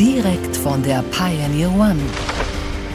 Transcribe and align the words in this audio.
Direkt 0.00 0.56
von 0.56 0.82
der 0.82 1.04
Pioneer 1.10 1.70
One. 1.74 2.00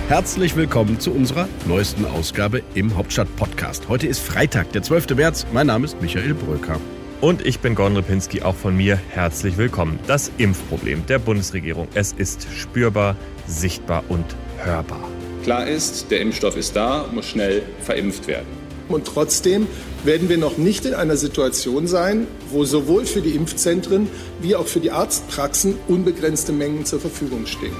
Herzlich 0.08 0.56
willkommen 0.56 1.00
zu 1.00 1.12
unserer 1.12 1.48
neuesten 1.68 2.04
Ausgabe 2.04 2.64
im 2.74 2.98
Hauptstadt-Podcast. 2.98 3.88
Heute 3.90 4.08
ist 4.08 4.18
Freitag, 4.22 4.72
der 4.72 4.82
12. 4.82 5.12
März. 5.12 5.46
Mein 5.54 5.68
Name 5.68 5.86
ist 5.86 6.02
Michael 6.02 6.34
Bröker. 6.34 6.80
Und 7.22 7.46
ich 7.46 7.60
bin 7.60 7.76
Gordon 7.76 7.98
Ripinski, 7.98 8.42
auch 8.42 8.56
von 8.56 8.76
mir 8.76 9.00
herzlich 9.12 9.56
willkommen. 9.58 10.00
Das 10.08 10.32
Impfproblem 10.40 11.06
der 11.06 11.20
Bundesregierung. 11.20 11.88
Es 11.94 12.12
ist 12.12 12.48
spürbar, 12.52 13.16
sichtbar 13.46 14.04
und 14.10 14.26
hörbar. 14.58 15.08
Klar 15.44 15.68
ist, 15.68 16.10
der 16.10 16.22
Impfstoff 16.22 16.58
ist 16.58 16.76
da, 16.76 17.06
muss 17.14 17.28
schnell 17.28 17.62
verimpft 17.82 18.26
werden. 18.26 18.65
Und 18.88 19.06
trotzdem 19.06 19.68
werden 20.04 20.30
wir 20.30 20.38
noch 20.38 20.58
nicht 20.58 20.86
in 20.86 20.94
einer 20.94 21.18
Situation 21.18 21.88
sein, 21.88 22.28
wo 22.52 22.66
sowohl 22.66 23.06
für 23.06 23.22
die 23.22 23.32
Impfzentren 23.32 24.08
wie 24.42 24.56
auch 24.56 24.68
für 24.68 24.80
die 24.80 24.92
Arztpraxen 24.92 25.76
unbegrenzte 25.88 26.52
Mengen 26.52 26.86
zur 26.86 27.00
Verfügung 27.00 27.46
stehen. 27.46 27.76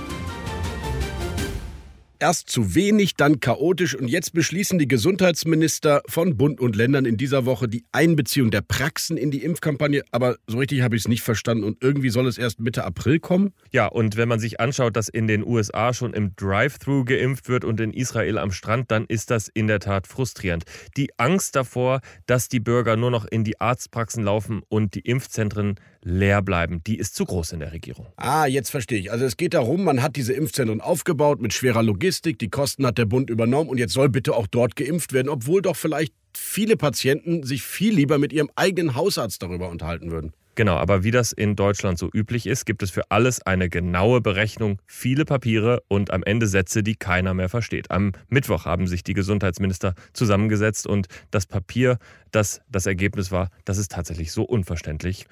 Erst 2.26 2.50
zu 2.50 2.74
wenig, 2.74 3.14
dann 3.14 3.40
chaotisch 3.40 3.94
und 3.94 4.08
jetzt 4.08 4.34
beschließen 4.34 4.80
die 4.80 4.88
Gesundheitsminister 4.88 6.02
von 6.10 6.38
Bund 6.38 6.60
und 6.60 6.76
Ländern 6.76 7.06
in 7.06 7.18
dieser 7.18 7.46
Woche 7.46 7.68
die 7.68 7.86
Einbeziehung 7.92 8.50
der 8.50 8.62
Praxen 8.62 9.16
in 9.16 9.30
die 9.30 9.44
Impfkampagne. 9.44 10.02
Aber 10.10 10.36
so 10.48 10.58
richtig 10.58 10.82
habe 10.82 10.96
ich 10.96 11.04
es 11.04 11.08
nicht 11.08 11.22
verstanden 11.22 11.64
und 11.64 11.84
irgendwie 11.84 12.10
soll 12.10 12.26
es 12.26 12.40
erst 12.40 12.60
Mitte 12.60 12.84
April 12.84 13.20
kommen. 13.20 13.54
Ja, 13.70 13.86
und 13.86 14.18
wenn 14.18 14.28
man 14.28 14.40
sich 14.40 14.60
anschaut, 14.60 14.96
dass 14.96 15.08
in 15.08 15.28
den 15.28 15.46
USA 15.46 15.94
schon 15.94 16.16
im 16.16 16.36
Drive-Thru 16.36 17.06
geimpft 17.06 17.48
wird 17.48 17.64
und 17.64 17.80
in 17.80 17.94
Israel 17.94 18.40
am 18.40 18.52
Strand, 18.52 18.90
dann 18.90 19.06
ist 19.06 19.30
das 19.30 19.48
in 19.48 19.68
der 19.68 19.80
Tat 19.80 20.08
frustrierend. 20.08 20.64
Die 20.98 21.12
Angst 21.18 21.56
davor, 21.56 22.02
dass 22.26 22.50
die 22.50 22.60
Bürger 22.60 22.96
nur 22.96 23.12
noch 23.12 23.26
in 23.26 23.44
die 23.44 23.62
Arztpraxen 23.62 24.24
laufen 24.24 24.64
und 24.68 24.96
die 24.96 25.02
Impfzentren 25.02 25.76
leer 26.06 26.42
bleiben, 26.44 26.82
die 26.86 26.98
ist 26.98 27.16
zu 27.16 27.26
groß 27.26 27.54
in 27.54 27.60
der 27.60 27.74
Regierung. 27.74 28.06
Ah, 28.16 28.46
jetzt 28.46 28.70
verstehe 28.70 29.00
ich. 29.00 29.12
Also 29.12 29.26
es 29.26 29.38
geht 29.38 29.56
darum, 29.56 29.84
man 29.84 30.02
hat 30.02 30.16
diese 30.16 30.34
Impfzentren 30.34 30.80
aufgebaut 30.80 31.42
mit 31.42 31.52
schwerer 31.52 31.82
Logistik, 31.82 32.15
die 32.22 32.50
Kosten 32.50 32.86
hat 32.86 32.98
der 32.98 33.06
Bund 33.06 33.30
übernommen 33.30 33.70
und 33.70 33.78
jetzt 33.78 33.94
soll 33.94 34.10
bitte 34.10 34.34
auch 34.34 34.48
dort 34.48 34.76
geimpft 34.76 35.14
werden, 35.14 35.30
obwohl 35.30 35.62
doch 35.62 35.76
vielleicht 35.76 36.14
viele 36.36 36.78
Patienten 36.78 37.44
sich 37.44 37.64
viel 37.64 37.94
lieber 37.94 38.18
mit 38.18 38.34
ihrem 38.34 38.50
eigenen 38.56 38.96
Hausarzt 38.96 39.42
darüber 39.42 39.70
unterhalten 39.70 40.12
würden. 40.12 40.34
Genau, 40.56 40.78
aber 40.78 41.04
wie 41.04 41.12
das 41.12 41.34
in 41.34 41.58
Deutschland 41.58 42.00
so 42.00 42.10
üblich 42.14 42.48
ist, 42.48 42.66
gibt 42.66 42.82
es 42.82 42.90
für 42.90 43.12
alles 43.12 43.42
eine 43.42 43.68
genaue 43.68 44.22
Berechnung, 44.22 44.80
viele 44.86 45.26
Papiere 45.26 45.84
und 45.90 46.12
am 46.12 46.24
Ende 46.24 46.48
Sätze, 46.48 46.82
die 46.82 46.96
keiner 46.96 47.34
mehr 47.34 47.50
versteht. 47.50 47.92
Am 47.92 48.14
Mittwoch 48.30 48.64
haben 48.64 48.88
sich 48.88 49.04
die 49.04 49.14
Gesundheitsminister 49.14 49.96
zusammengesetzt 50.14 50.88
und 50.88 51.08
das 51.30 51.46
Papier, 51.46 51.98
das 52.32 52.62
das 52.72 52.86
Ergebnis 52.86 53.32
war, 53.32 53.50
das 53.66 53.78
ist 53.78 53.92
tatsächlich 53.92 54.32
so 54.32 54.44
unverständlich. 54.44 55.26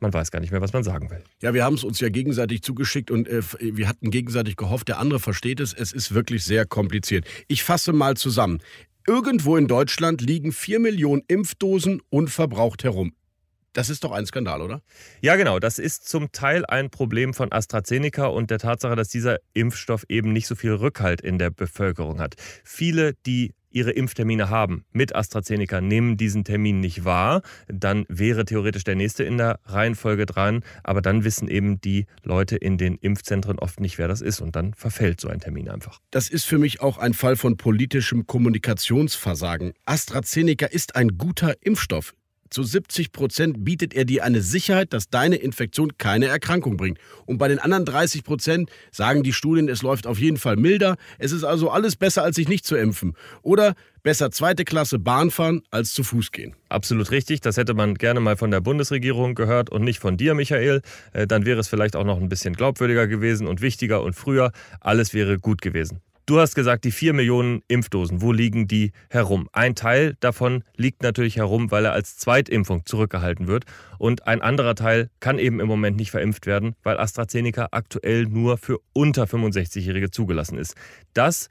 Man 0.00 0.12
weiß 0.12 0.30
gar 0.30 0.40
nicht 0.40 0.52
mehr, 0.52 0.60
was 0.60 0.72
man 0.72 0.84
sagen 0.84 1.10
will. 1.10 1.22
Ja, 1.42 1.54
wir 1.54 1.64
haben 1.64 1.74
es 1.74 1.82
uns 1.82 1.98
ja 1.98 2.08
gegenseitig 2.08 2.62
zugeschickt 2.62 3.10
und 3.10 3.26
äh, 3.26 3.42
wir 3.58 3.88
hatten 3.88 4.10
gegenseitig 4.10 4.56
gehofft, 4.56 4.88
der 4.88 4.98
andere 4.98 5.18
versteht 5.18 5.58
es. 5.60 5.72
Es 5.72 5.92
ist 5.92 6.14
wirklich 6.14 6.44
sehr 6.44 6.66
kompliziert. 6.66 7.26
Ich 7.48 7.64
fasse 7.64 7.92
mal 7.92 8.16
zusammen. 8.16 8.60
Irgendwo 9.06 9.56
in 9.56 9.66
Deutschland 9.66 10.20
liegen 10.20 10.52
4 10.52 10.78
Millionen 10.80 11.22
Impfdosen 11.26 12.02
unverbraucht 12.10 12.84
herum. 12.84 13.12
Das 13.72 13.90
ist 13.90 14.02
doch 14.04 14.12
ein 14.12 14.26
Skandal, 14.26 14.60
oder? 14.60 14.82
Ja, 15.20 15.36
genau. 15.36 15.58
Das 15.58 15.78
ist 15.78 16.08
zum 16.08 16.32
Teil 16.32 16.64
ein 16.66 16.90
Problem 16.90 17.34
von 17.34 17.52
AstraZeneca 17.52 18.26
und 18.26 18.50
der 18.50 18.58
Tatsache, 18.58 18.96
dass 18.96 19.08
dieser 19.08 19.38
Impfstoff 19.52 20.04
eben 20.08 20.32
nicht 20.32 20.46
so 20.46 20.54
viel 20.54 20.72
Rückhalt 20.72 21.20
in 21.20 21.38
der 21.38 21.50
Bevölkerung 21.50 22.18
hat. 22.20 22.34
Viele, 22.64 23.14
die 23.26 23.54
ihre 23.70 23.90
Impftermine 23.90 24.50
haben 24.50 24.84
mit 24.92 25.14
AstraZeneca, 25.14 25.80
nehmen 25.80 26.16
diesen 26.16 26.44
Termin 26.44 26.80
nicht 26.80 27.04
wahr, 27.04 27.42
dann 27.68 28.04
wäre 28.08 28.44
theoretisch 28.44 28.84
der 28.84 28.96
nächste 28.96 29.24
in 29.24 29.38
der 29.38 29.60
Reihenfolge 29.64 30.26
dran, 30.26 30.62
aber 30.82 31.02
dann 31.02 31.24
wissen 31.24 31.48
eben 31.48 31.80
die 31.80 32.06
Leute 32.22 32.56
in 32.56 32.78
den 32.78 32.96
Impfzentren 32.96 33.58
oft 33.58 33.80
nicht, 33.80 33.98
wer 33.98 34.08
das 34.08 34.20
ist 34.20 34.40
und 34.40 34.56
dann 34.56 34.74
verfällt 34.74 35.20
so 35.20 35.28
ein 35.28 35.40
Termin 35.40 35.68
einfach. 35.68 36.00
Das 36.10 36.28
ist 36.28 36.44
für 36.44 36.58
mich 36.58 36.80
auch 36.80 36.98
ein 36.98 37.14
Fall 37.14 37.36
von 37.36 37.56
politischem 37.56 38.26
Kommunikationsversagen. 38.26 39.72
AstraZeneca 39.84 40.66
ist 40.66 40.96
ein 40.96 41.18
guter 41.18 41.54
Impfstoff. 41.62 42.14
Zu 42.50 42.62
70 42.62 43.12
Prozent 43.12 43.64
bietet 43.64 43.94
er 43.94 44.04
dir 44.04 44.24
eine 44.24 44.40
Sicherheit, 44.40 44.92
dass 44.92 45.10
deine 45.10 45.36
Infektion 45.36 45.96
keine 45.98 46.26
Erkrankung 46.26 46.76
bringt. 46.76 46.98
Und 47.26 47.38
bei 47.38 47.48
den 47.48 47.58
anderen 47.58 47.84
30 47.84 48.24
Prozent 48.24 48.70
sagen 48.90 49.22
die 49.22 49.32
Studien, 49.32 49.68
es 49.68 49.82
läuft 49.82 50.06
auf 50.06 50.18
jeden 50.18 50.36
Fall 50.36 50.56
milder. 50.56 50.96
Es 51.18 51.32
ist 51.32 51.44
also 51.44 51.70
alles 51.70 51.96
besser, 51.96 52.22
als 52.22 52.36
sich 52.36 52.48
nicht 52.48 52.64
zu 52.64 52.76
impfen. 52.76 53.14
Oder 53.42 53.74
besser 54.02 54.30
zweite 54.30 54.64
Klasse 54.64 54.98
Bahn 54.98 55.30
fahren, 55.30 55.62
als 55.70 55.92
zu 55.92 56.02
Fuß 56.02 56.32
gehen. 56.32 56.54
Absolut 56.68 57.10
richtig. 57.10 57.40
Das 57.40 57.56
hätte 57.56 57.74
man 57.74 57.94
gerne 57.94 58.20
mal 58.20 58.36
von 58.36 58.50
der 58.50 58.60
Bundesregierung 58.60 59.34
gehört 59.34 59.70
und 59.70 59.82
nicht 59.82 59.98
von 59.98 60.16
dir, 60.16 60.34
Michael. 60.34 60.82
Äh, 61.12 61.26
dann 61.26 61.44
wäre 61.44 61.60
es 61.60 61.68
vielleicht 61.68 61.96
auch 61.96 62.04
noch 62.04 62.18
ein 62.18 62.28
bisschen 62.28 62.54
glaubwürdiger 62.54 63.06
gewesen 63.06 63.46
und 63.46 63.60
wichtiger 63.60 64.02
und 64.02 64.14
früher. 64.14 64.52
Alles 64.80 65.14
wäre 65.14 65.38
gut 65.38 65.60
gewesen. 65.60 66.00
Du 66.28 66.38
hast 66.38 66.54
gesagt, 66.54 66.84
die 66.84 66.90
4 66.90 67.14
Millionen 67.14 67.62
Impfdosen, 67.68 68.20
wo 68.20 68.32
liegen 68.32 68.68
die 68.68 68.92
herum? 69.08 69.48
Ein 69.54 69.74
Teil 69.74 70.14
davon 70.20 70.62
liegt 70.76 71.02
natürlich 71.02 71.38
herum, 71.38 71.70
weil 71.70 71.86
er 71.86 71.94
als 71.94 72.18
Zweitimpfung 72.18 72.84
zurückgehalten 72.84 73.46
wird. 73.46 73.64
Und 73.96 74.26
ein 74.26 74.42
anderer 74.42 74.74
Teil 74.74 75.08
kann 75.20 75.38
eben 75.38 75.58
im 75.58 75.66
Moment 75.66 75.96
nicht 75.96 76.10
verimpft 76.10 76.44
werden, 76.44 76.76
weil 76.82 76.98
AstraZeneca 76.98 77.68
aktuell 77.70 78.26
nur 78.26 78.58
für 78.58 78.78
unter 78.92 79.24
65-Jährige 79.24 80.10
zugelassen 80.10 80.58
ist. 80.58 80.74
Das 81.14 81.48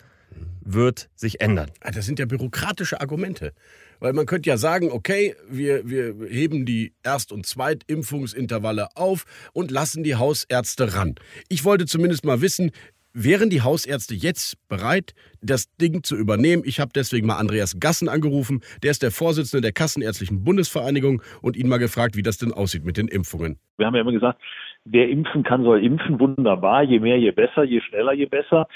wird 0.61 1.09
sich 1.15 1.41
ändern. 1.41 1.71
Ah, 1.81 1.89
das 1.89 2.05
sind 2.05 2.19
ja 2.19 2.27
bürokratische 2.27 3.01
Argumente. 3.01 3.53
Weil 3.99 4.13
man 4.13 4.27
könnte 4.27 4.47
ja 4.47 4.57
sagen, 4.57 4.91
okay, 4.91 5.35
wir, 5.49 5.89
wir 5.89 6.13
heben 6.29 6.67
die 6.67 6.93
Erst- 7.01 7.31
und 7.31 7.47
Zweitimpfungsintervalle 7.47 8.89
auf 8.95 9.25
und 9.53 9.71
lassen 9.71 10.03
die 10.03 10.17
Hausärzte 10.17 10.93
ran. 10.93 11.15
Ich 11.49 11.63
wollte 11.63 11.87
zumindest 11.87 12.25
mal 12.25 12.41
wissen, 12.41 12.71
Wären 13.13 13.49
die 13.49 13.61
Hausärzte 13.61 14.13
jetzt 14.13 14.57
bereit, 14.69 15.13
das 15.41 15.75
Ding 15.77 16.03
zu 16.03 16.15
übernehmen? 16.15 16.61
Ich 16.65 16.79
habe 16.79 16.91
deswegen 16.93 17.25
mal 17.25 17.37
Andreas 17.37 17.79
Gassen 17.79 18.09
angerufen. 18.09 18.61
Der 18.83 18.91
ist 18.91 19.01
der 19.01 19.11
Vorsitzende 19.11 19.61
der 19.61 19.71
Kassenärztlichen 19.71 20.43
Bundesvereinigung 20.43 21.21
und 21.41 21.57
ihn 21.57 21.67
mal 21.67 21.79
gefragt, 21.79 22.15
wie 22.15 22.21
das 22.21 22.37
denn 22.37 22.53
aussieht 22.53 22.85
mit 22.85 22.97
den 22.97 23.07
Impfungen. 23.07 23.57
Wir 23.77 23.87
haben 23.87 23.95
ja 23.95 24.01
immer 24.01 24.11
gesagt, 24.11 24.39
wer 24.85 25.09
impfen 25.09 25.43
kann, 25.43 25.63
soll 25.63 25.83
impfen. 25.83 26.19
Wunderbar. 26.19 26.83
Je 26.83 26.99
mehr, 26.99 27.17
je 27.17 27.31
besser. 27.31 27.63
Je 27.63 27.81
schneller, 27.81 28.13
je 28.13 28.25
besser. 28.25 28.67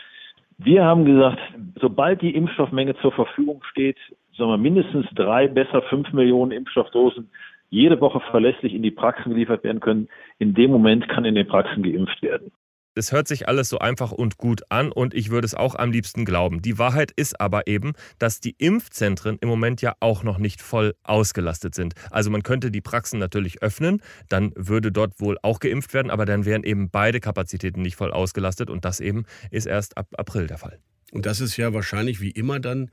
Wir 0.57 0.83
haben 0.83 1.05
gesagt, 1.05 1.39
sobald 1.79 2.21
die 2.21 2.35
Impfstoffmenge 2.35 2.95
zur 3.01 3.11
Verfügung 3.11 3.63
steht, 3.71 3.97
sagen 4.37 4.49
wir 4.49 4.57
mindestens 4.57 5.05
drei, 5.13 5.47
besser 5.47 5.81
fünf 5.83 6.11
Millionen 6.13 6.51
Impfstoffdosen 6.51 7.29
jede 7.71 7.99
Woche 8.01 8.19
verlässlich 8.31 8.73
in 8.73 8.83
die 8.83 8.91
Praxen 8.91 9.31
geliefert 9.31 9.63
werden 9.63 9.79
können. 9.79 10.07
In 10.39 10.53
dem 10.53 10.71
Moment 10.71 11.07
kann 11.09 11.25
in 11.25 11.35
den 11.35 11.47
Praxen 11.47 11.83
geimpft 11.83 12.21
werden. 12.21 12.51
Es 12.93 13.13
hört 13.13 13.25
sich 13.25 13.47
alles 13.47 13.69
so 13.69 13.79
einfach 13.79 14.11
und 14.11 14.35
gut 14.37 14.63
an 14.67 14.91
und 14.91 15.13
ich 15.13 15.29
würde 15.29 15.45
es 15.45 15.55
auch 15.55 15.75
am 15.75 15.93
liebsten 15.93 16.25
glauben. 16.25 16.61
Die 16.61 16.77
Wahrheit 16.77 17.11
ist 17.15 17.39
aber 17.39 17.67
eben, 17.67 17.93
dass 18.19 18.41
die 18.41 18.53
Impfzentren 18.57 19.37
im 19.39 19.47
Moment 19.47 19.81
ja 19.81 19.95
auch 20.01 20.23
noch 20.23 20.37
nicht 20.37 20.61
voll 20.61 20.93
ausgelastet 21.03 21.73
sind. 21.73 21.93
Also 22.09 22.29
man 22.29 22.43
könnte 22.43 22.69
die 22.69 22.81
Praxen 22.81 23.17
natürlich 23.17 23.61
öffnen, 23.61 24.01
dann 24.27 24.51
würde 24.57 24.91
dort 24.91 25.21
wohl 25.21 25.37
auch 25.41 25.59
geimpft 25.59 25.93
werden, 25.93 26.11
aber 26.11 26.25
dann 26.25 26.43
wären 26.43 26.63
eben 26.63 26.89
beide 26.89 27.21
Kapazitäten 27.21 27.81
nicht 27.81 27.95
voll 27.95 28.11
ausgelastet 28.11 28.69
und 28.69 28.83
das 28.83 28.99
eben 28.99 29.23
ist 29.51 29.67
erst 29.67 29.97
ab 29.97 30.07
April 30.17 30.47
der 30.47 30.57
Fall. 30.57 30.77
Und 31.13 31.25
das 31.25 31.39
ist 31.39 31.55
ja 31.55 31.73
wahrscheinlich 31.73 32.19
wie 32.19 32.31
immer 32.31 32.59
dann 32.59 32.91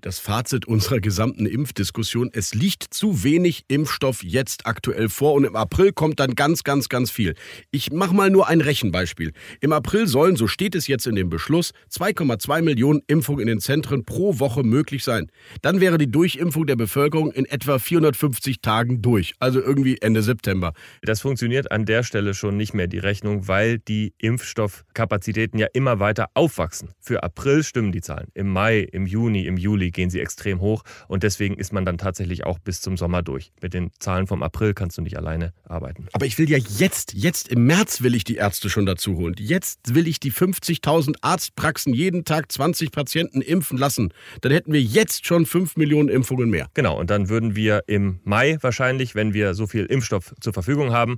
das 0.00 0.18
Fazit 0.18 0.66
unserer 0.66 1.00
gesamten 1.00 1.46
Impfdiskussion. 1.46 2.30
Es 2.32 2.54
liegt 2.54 2.94
zu 2.94 3.24
wenig 3.24 3.64
Impfstoff 3.68 4.22
jetzt 4.22 4.66
aktuell 4.66 5.08
vor 5.08 5.34
und 5.34 5.44
im 5.44 5.56
April 5.56 5.92
kommt 5.92 6.20
dann 6.20 6.34
ganz, 6.34 6.62
ganz, 6.62 6.88
ganz 6.88 7.10
viel. 7.10 7.34
Ich 7.70 7.90
mache 7.90 8.14
mal 8.14 8.30
nur 8.30 8.48
ein 8.48 8.60
Rechenbeispiel. 8.60 9.32
Im 9.60 9.72
April 9.72 10.06
sollen, 10.06 10.36
so 10.36 10.46
steht 10.46 10.74
es 10.74 10.86
jetzt 10.86 11.06
in 11.06 11.16
dem 11.16 11.28
Beschluss, 11.28 11.72
2,2 11.90 12.62
Millionen 12.62 13.02
Impfungen 13.08 13.40
in 13.40 13.48
den 13.48 13.60
Zentren 13.60 14.04
pro 14.04 14.38
Woche 14.38 14.62
möglich 14.62 15.02
sein. 15.02 15.30
Dann 15.62 15.80
wäre 15.80 15.98
die 15.98 16.10
Durchimpfung 16.10 16.66
der 16.66 16.76
Bevölkerung 16.76 17.32
in 17.32 17.44
etwa 17.44 17.78
450 17.78 18.60
Tagen 18.60 19.02
durch, 19.02 19.34
also 19.40 19.60
irgendwie 19.60 19.98
Ende 20.00 20.22
September. 20.22 20.74
Das 21.02 21.20
funktioniert 21.20 21.72
an 21.72 21.86
der 21.86 22.04
Stelle 22.04 22.34
schon 22.34 22.56
nicht 22.56 22.72
mehr, 22.72 22.86
die 22.86 22.98
Rechnung, 22.98 23.48
weil 23.48 23.78
die 23.78 24.14
Impfstoffkapazitäten 24.18 25.58
ja 25.58 25.66
immer 25.72 25.98
weiter 25.98 26.28
aufwachsen. 26.34 26.90
Für 27.00 27.22
April 27.24 27.64
stimmen 27.64 27.90
die 27.90 28.00
Zahlen. 28.00 28.28
Im 28.34 28.48
Mai, 28.48 28.80
im 28.80 29.06
Juni, 29.06 29.46
im 29.46 29.56
Juli 29.56 29.71
Juli 29.72 29.90
gehen 29.90 30.10
sie 30.10 30.20
extrem 30.20 30.60
hoch 30.60 30.82
und 31.08 31.22
deswegen 31.22 31.56
ist 31.56 31.72
man 31.72 31.86
dann 31.86 31.96
tatsächlich 31.96 32.44
auch 32.44 32.58
bis 32.58 32.82
zum 32.82 32.98
Sommer 32.98 33.22
durch. 33.22 33.52
Mit 33.62 33.72
den 33.72 33.90
Zahlen 33.98 34.26
vom 34.26 34.42
April 34.42 34.74
kannst 34.74 34.98
du 34.98 35.02
nicht 35.02 35.16
alleine 35.16 35.54
arbeiten. 35.64 36.08
Aber 36.12 36.26
ich 36.26 36.36
will 36.38 36.50
ja 36.50 36.58
jetzt, 36.58 37.14
jetzt 37.14 37.48
im 37.48 37.64
März 37.64 38.02
will 38.02 38.14
ich 38.14 38.24
die 38.24 38.36
Ärzte 38.36 38.68
schon 38.68 38.84
dazu 38.84 39.16
holen. 39.16 39.34
Jetzt 39.38 39.94
will 39.94 40.06
ich 40.06 40.20
die 40.20 40.30
50.000 40.30 41.16
Arztpraxen 41.22 41.94
jeden 41.94 42.24
Tag 42.24 42.52
20 42.52 42.90
Patienten 42.90 43.40
impfen 43.40 43.78
lassen. 43.78 44.12
Dann 44.42 44.52
hätten 44.52 44.72
wir 44.72 44.82
jetzt 44.82 45.24
schon 45.24 45.46
5 45.46 45.76
Millionen 45.76 46.10
Impfungen 46.10 46.50
mehr. 46.50 46.68
Genau, 46.74 47.00
und 47.00 47.08
dann 47.08 47.30
würden 47.30 47.56
wir 47.56 47.84
im 47.86 48.20
Mai 48.24 48.58
wahrscheinlich, 48.60 49.14
wenn 49.14 49.32
wir 49.32 49.54
so 49.54 49.66
viel 49.66 49.86
Impfstoff 49.86 50.34
zur 50.40 50.52
Verfügung 50.52 50.92
haben, 50.92 51.16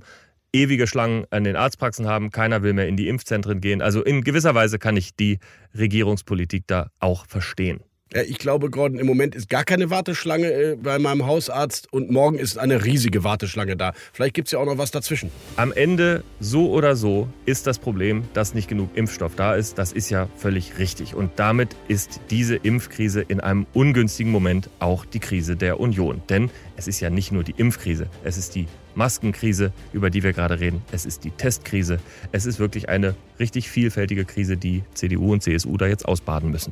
ewige 0.55 0.87
Schlangen 0.87 1.25
an 1.29 1.43
den 1.43 1.55
Arztpraxen 1.55 2.07
haben. 2.07 2.31
Keiner 2.31 2.63
will 2.63 2.73
mehr 2.73 2.87
in 2.87 2.95
die 2.95 3.09
Impfzentren 3.09 3.61
gehen. 3.61 3.81
Also 3.81 4.01
in 4.01 4.23
gewisser 4.23 4.55
Weise 4.55 4.79
kann 4.79 4.95
ich 4.97 5.15
die 5.15 5.39
Regierungspolitik 5.77 6.63
da 6.67 6.89
auch 6.99 7.27
verstehen. 7.27 7.81
Ich 8.13 8.37
glaube, 8.37 8.69
Gordon, 8.69 8.99
im 8.99 9.07
Moment 9.07 9.33
ist 9.33 9.49
gar 9.49 9.63
keine 9.63 9.89
Warteschlange 9.89 10.51
äh, 10.51 10.75
bei 10.75 10.99
meinem 10.99 11.25
Hausarzt 11.25 11.91
und 11.91 12.11
morgen 12.11 12.37
ist 12.37 12.59
eine 12.59 12.85
riesige 12.85 13.23
Warteschlange 13.23 13.75
da. 13.75 13.93
Vielleicht 14.13 14.35
gibt 14.35 14.47
es 14.47 14.51
ja 14.51 14.59
auch 14.59 14.65
noch 14.65 14.77
was 14.77 14.91
dazwischen. 14.91 15.31
Am 15.55 15.73
Ende, 15.73 16.23
so 16.39 16.69
oder 16.69 16.95
so, 16.95 17.27
ist 17.47 17.65
das 17.65 17.79
Problem, 17.79 18.23
dass 18.33 18.53
nicht 18.53 18.67
genug 18.69 18.95
Impfstoff 18.95 19.35
da 19.35 19.55
ist. 19.55 19.79
Das 19.79 19.91
ist 19.91 20.11
ja 20.11 20.29
völlig 20.37 20.77
richtig. 20.77 21.15
Und 21.15 21.31
damit 21.37 21.75
ist 21.87 22.21
diese 22.29 22.55
Impfkrise 22.55 23.21
in 23.21 23.39
einem 23.39 23.65
ungünstigen 23.73 24.31
Moment 24.31 24.69
auch 24.77 25.03
die 25.03 25.19
Krise 25.19 25.55
der 25.55 25.79
Union. 25.79 26.21
Denn 26.29 26.51
es 26.77 26.87
ist 26.87 26.99
ja 26.99 27.09
nicht 27.09 27.31
nur 27.31 27.43
die 27.43 27.55
Impfkrise, 27.57 28.07
es 28.23 28.37
ist 28.37 28.53
die 28.53 28.67
Maskenkrise, 28.93 29.73
über 29.93 30.11
die 30.11 30.21
wir 30.21 30.31
gerade 30.31 30.59
reden. 30.59 30.83
Es 30.91 31.07
ist 31.07 31.23
die 31.23 31.31
Testkrise. 31.31 31.99
Es 32.31 32.45
ist 32.45 32.59
wirklich 32.59 32.87
eine 32.87 33.15
richtig 33.39 33.67
vielfältige 33.67 34.25
Krise, 34.25 34.57
die 34.57 34.83
CDU 34.93 35.33
und 35.33 35.41
CSU 35.41 35.75
da 35.75 35.87
jetzt 35.87 36.07
ausbaden 36.07 36.51
müssen. 36.51 36.71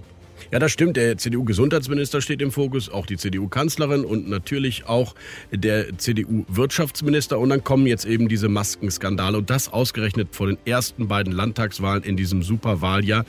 Ja, 0.51 0.59
das 0.59 0.71
stimmt. 0.71 0.97
Der 0.97 1.17
CDU-Gesundheitsminister 1.17 2.21
steht 2.21 2.41
im 2.41 2.51
Fokus, 2.51 2.89
auch 2.89 3.05
die 3.05 3.17
CDU-Kanzlerin 3.17 4.05
und 4.05 4.29
natürlich 4.29 4.85
auch 4.85 5.15
der 5.51 5.97
CDU-Wirtschaftsminister. 5.97 7.39
Und 7.39 7.49
dann 7.49 7.63
kommen 7.63 7.87
jetzt 7.87 8.05
eben 8.05 8.27
diese 8.27 8.49
Maskenskandale 8.49 9.37
und 9.37 9.49
das 9.49 9.71
ausgerechnet 9.71 10.29
vor 10.31 10.47
den 10.47 10.57
ersten 10.65 11.07
beiden 11.07 11.33
Landtagswahlen 11.33 12.03
in 12.03 12.17
diesem 12.17 12.43
Superwahljahr. 12.43 13.25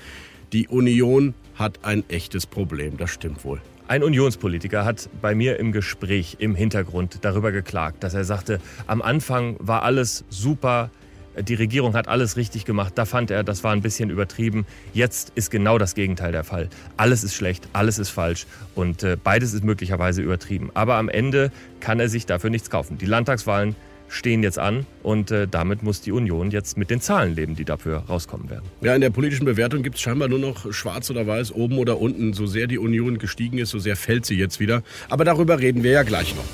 Die 0.53 0.69
Union 0.69 1.35
hat 1.55 1.81
ein 1.83 2.05
echtes 2.09 2.47
Problem, 2.47 2.97
das 2.97 3.11
stimmt 3.11 3.45
wohl. 3.45 3.61
Ein 3.87 4.03
Unionspolitiker 4.03 4.85
hat 4.87 5.11
bei 5.21 5.35
mir 5.35 5.59
im 5.59 5.71
Gespräch 5.71 6.37
im 6.39 6.55
Hintergrund 6.55 7.19
darüber 7.21 7.53
geklagt, 7.53 8.03
dass 8.03 8.15
er 8.15 8.25
sagte, 8.25 8.59
am 8.87 9.03
Anfang 9.03 9.57
war 9.59 9.83
alles 9.83 10.25
super, 10.31 10.91
die 11.41 11.55
Regierung 11.55 11.95
hat 11.95 12.09
alles 12.09 12.37
richtig 12.37 12.65
gemacht, 12.65 12.93
da 12.97 13.05
fand 13.05 13.31
er, 13.31 13.45
das 13.45 13.65
war 13.65 13.73
ein 13.73 13.83
bisschen 13.83 14.11
übertrieben. 14.11 14.67
Jetzt 14.93 15.33
ist 15.35 15.51
genau 15.51 15.79
das 15.79 15.95
Gegenteil 15.95 16.33
der 16.33 16.45
Fall. 16.45 16.69
Alles 16.97 17.25
ist 17.25 17.35
schlecht, 17.35 17.69
alles 17.73 17.99
ist 17.99 18.11
falsch 18.11 18.47
und 18.75 19.03
äh, 19.03 19.17
beides 19.23 19.55
ist 19.55 19.65
möglicherweise 19.65 20.23
übertrieben. 20.23 20.71
Aber 20.75 20.97
am 20.97 21.09
Ende 21.09 21.51
kann 21.81 22.01
er 22.01 22.09
sich 22.09 22.27
dafür 22.27 22.51
nichts 22.51 22.71
kaufen. 22.71 22.99
Die 22.99 23.07
Landtagswahlen 23.07 23.77
stehen 24.09 24.43
jetzt 24.43 24.59
an 24.59 24.87
und 25.03 25.31
äh, 25.31 25.49
damit 25.49 25.83
muss 25.83 26.01
die 26.01 26.13
Union 26.13 26.51
jetzt 26.51 26.77
mit 26.79 26.91
den 26.91 27.01
Zahlen 27.01 27.35
leben, 27.35 27.57
die 27.57 27.65
dafür 27.65 27.99
rauskommen 28.09 28.51
werden. 28.51 28.65
Ja, 28.81 28.95
in 28.95 29.01
der 29.01 29.11
politischen 29.11 29.45
Bewertung 29.45 29.83
gibt 29.83 29.97
es 29.97 30.03
scheinbar 30.03 30.29
nur 30.29 30.39
noch 30.39 30.73
schwarz 30.73 31.11
oder 31.11 31.27
weiß, 31.27 31.53
oben 31.53 31.79
oder 31.79 32.01
unten. 32.01 32.33
So 32.33 32.47
sehr 32.47 32.67
die 32.67 32.79
Union 32.79 33.19
gestiegen 33.19 33.59
ist, 33.59 33.71
so 33.71 33.79
sehr 33.79 33.97
fällt 33.97 34.27
sie 34.27 34.37
jetzt 34.37 34.61
wieder. 34.61 34.83
Aber 35.09 35.25
darüber 35.25 35.59
reden 35.59 35.83
wir 35.83 35.91
ja 35.91 36.03
gleich 36.03 36.35
noch. 36.37 36.45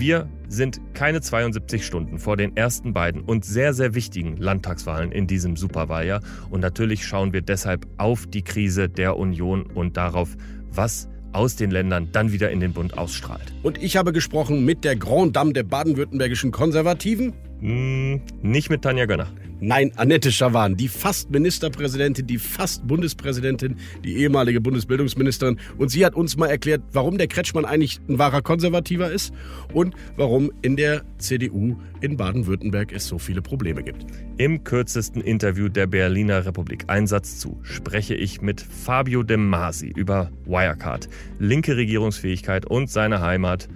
Wir 0.00 0.30
sind 0.48 0.80
keine 0.94 1.20
72 1.20 1.84
Stunden 1.84 2.18
vor 2.18 2.38
den 2.38 2.56
ersten 2.56 2.94
beiden 2.94 3.20
und 3.20 3.44
sehr, 3.44 3.74
sehr 3.74 3.94
wichtigen 3.94 4.38
Landtagswahlen 4.38 5.12
in 5.12 5.26
diesem 5.26 5.56
Superwahljahr. 5.56 6.22
Und 6.48 6.60
natürlich 6.60 7.04
schauen 7.04 7.34
wir 7.34 7.42
deshalb 7.42 7.86
auf 7.98 8.26
die 8.26 8.40
Krise 8.40 8.88
der 8.88 9.18
Union 9.18 9.66
und 9.66 9.98
darauf, 9.98 10.38
was 10.70 11.06
aus 11.34 11.56
den 11.56 11.70
Ländern 11.70 12.08
dann 12.12 12.32
wieder 12.32 12.50
in 12.50 12.60
den 12.60 12.72
Bund 12.72 12.96
ausstrahlt. 12.96 13.52
Und 13.62 13.76
ich 13.76 13.98
habe 13.98 14.14
gesprochen 14.14 14.64
mit 14.64 14.84
der 14.84 14.96
Grand 14.96 15.36
Dame 15.36 15.52
der 15.52 15.64
baden-württembergischen 15.64 16.50
Konservativen. 16.50 17.34
Hm, 17.60 18.20
nicht 18.42 18.70
mit 18.70 18.82
Tanja 18.82 19.06
Gönner. 19.06 19.28
Nein, 19.62 19.92
Annette 19.96 20.32
Schawan, 20.32 20.76
die 20.76 20.88
fast 20.88 21.30
Ministerpräsidentin, 21.30 22.26
die 22.26 22.38
fast 22.38 22.86
Bundespräsidentin, 22.86 23.76
die 24.02 24.16
ehemalige 24.16 24.62
Bundesbildungsministerin. 24.62 25.60
Und 25.76 25.90
sie 25.90 26.06
hat 26.06 26.14
uns 26.14 26.38
mal 26.38 26.46
erklärt, 26.46 26.82
warum 26.92 27.18
der 27.18 27.26
Kretschmann 27.26 27.66
eigentlich 27.66 28.00
ein 28.08 28.18
wahrer 28.18 28.40
Konservativer 28.40 29.12
ist 29.12 29.34
und 29.74 29.94
warum 30.16 30.50
in 30.62 30.76
der 30.76 31.02
CDU 31.18 31.76
in 32.00 32.16
Baden-Württemberg 32.16 32.90
es 32.92 33.06
so 33.06 33.18
viele 33.18 33.42
Probleme 33.42 33.82
gibt. 33.82 34.06
Im 34.38 34.64
kürzesten 34.64 35.20
Interview 35.20 35.68
der 35.68 35.86
Berliner 35.86 36.46
Republik, 36.46 36.84
Einsatz 36.86 37.38
zu, 37.38 37.60
spreche 37.62 38.14
ich 38.14 38.40
mit 38.40 38.62
Fabio 38.62 39.22
De 39.22 39.36
Masi 39.36 39.92
über 39.94 40.30
Wirecard, 40.46 41.10
linke 41.38 41.76
Regierungsfähigkeit 41.76 42.64
und 42.64 42.88
seine 42.88 43.20
Heimat 43.20 43.68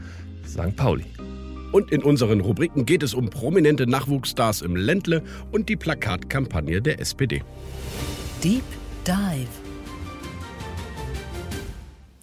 St. 0.47 0.75
Pauli. 0.77 1.05
Und 1.75 1.91
in 1.91 2.05
unseren 2.05 2.41
Rubriken 2.41 2.87
geht 2.87 3.03
es 3.03 3.15
um 3.15 3.31
prominente 3.31 3.89
Nachwuchsstars 3.89 4.63
im 4.63 4.77
Ländle 4.77 5.25
und 5.51 5.69
die 5.69 5.75
Plakatkampagne 5.75 6.81
der 6.81 7.01
SPD. 7.01 7.43
Deep 8.45 8.63
Dive. 9.05 9.49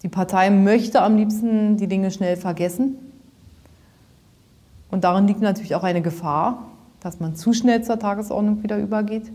Die 0.02 0.08
Partei 0.08 0.48
möchte 0.48 1.02
am 1.02 1.18
liebsten 1.18 1.76
die 1.76 1.86
Dinge 1.86 2.10
schnell 2.10 2.38
vergessen. 2.38 2.96
Und 4.90 5.04
darin 5.04 5.26
liegt 5.26 5.42
natürlich 5.42 5.74
auch 5.74 5.84
eine 5.84 6.00
Gefahr, 6.00 6.70
dass 7.00 7.20
man 7.20 7.36
zu 7.36 7.52
schnell 7.52 7.84
zur 7.84 7.98
Tagesordnung 7.98 8.62
wieder 8.62 8.78
übergeht. 8.78 9.30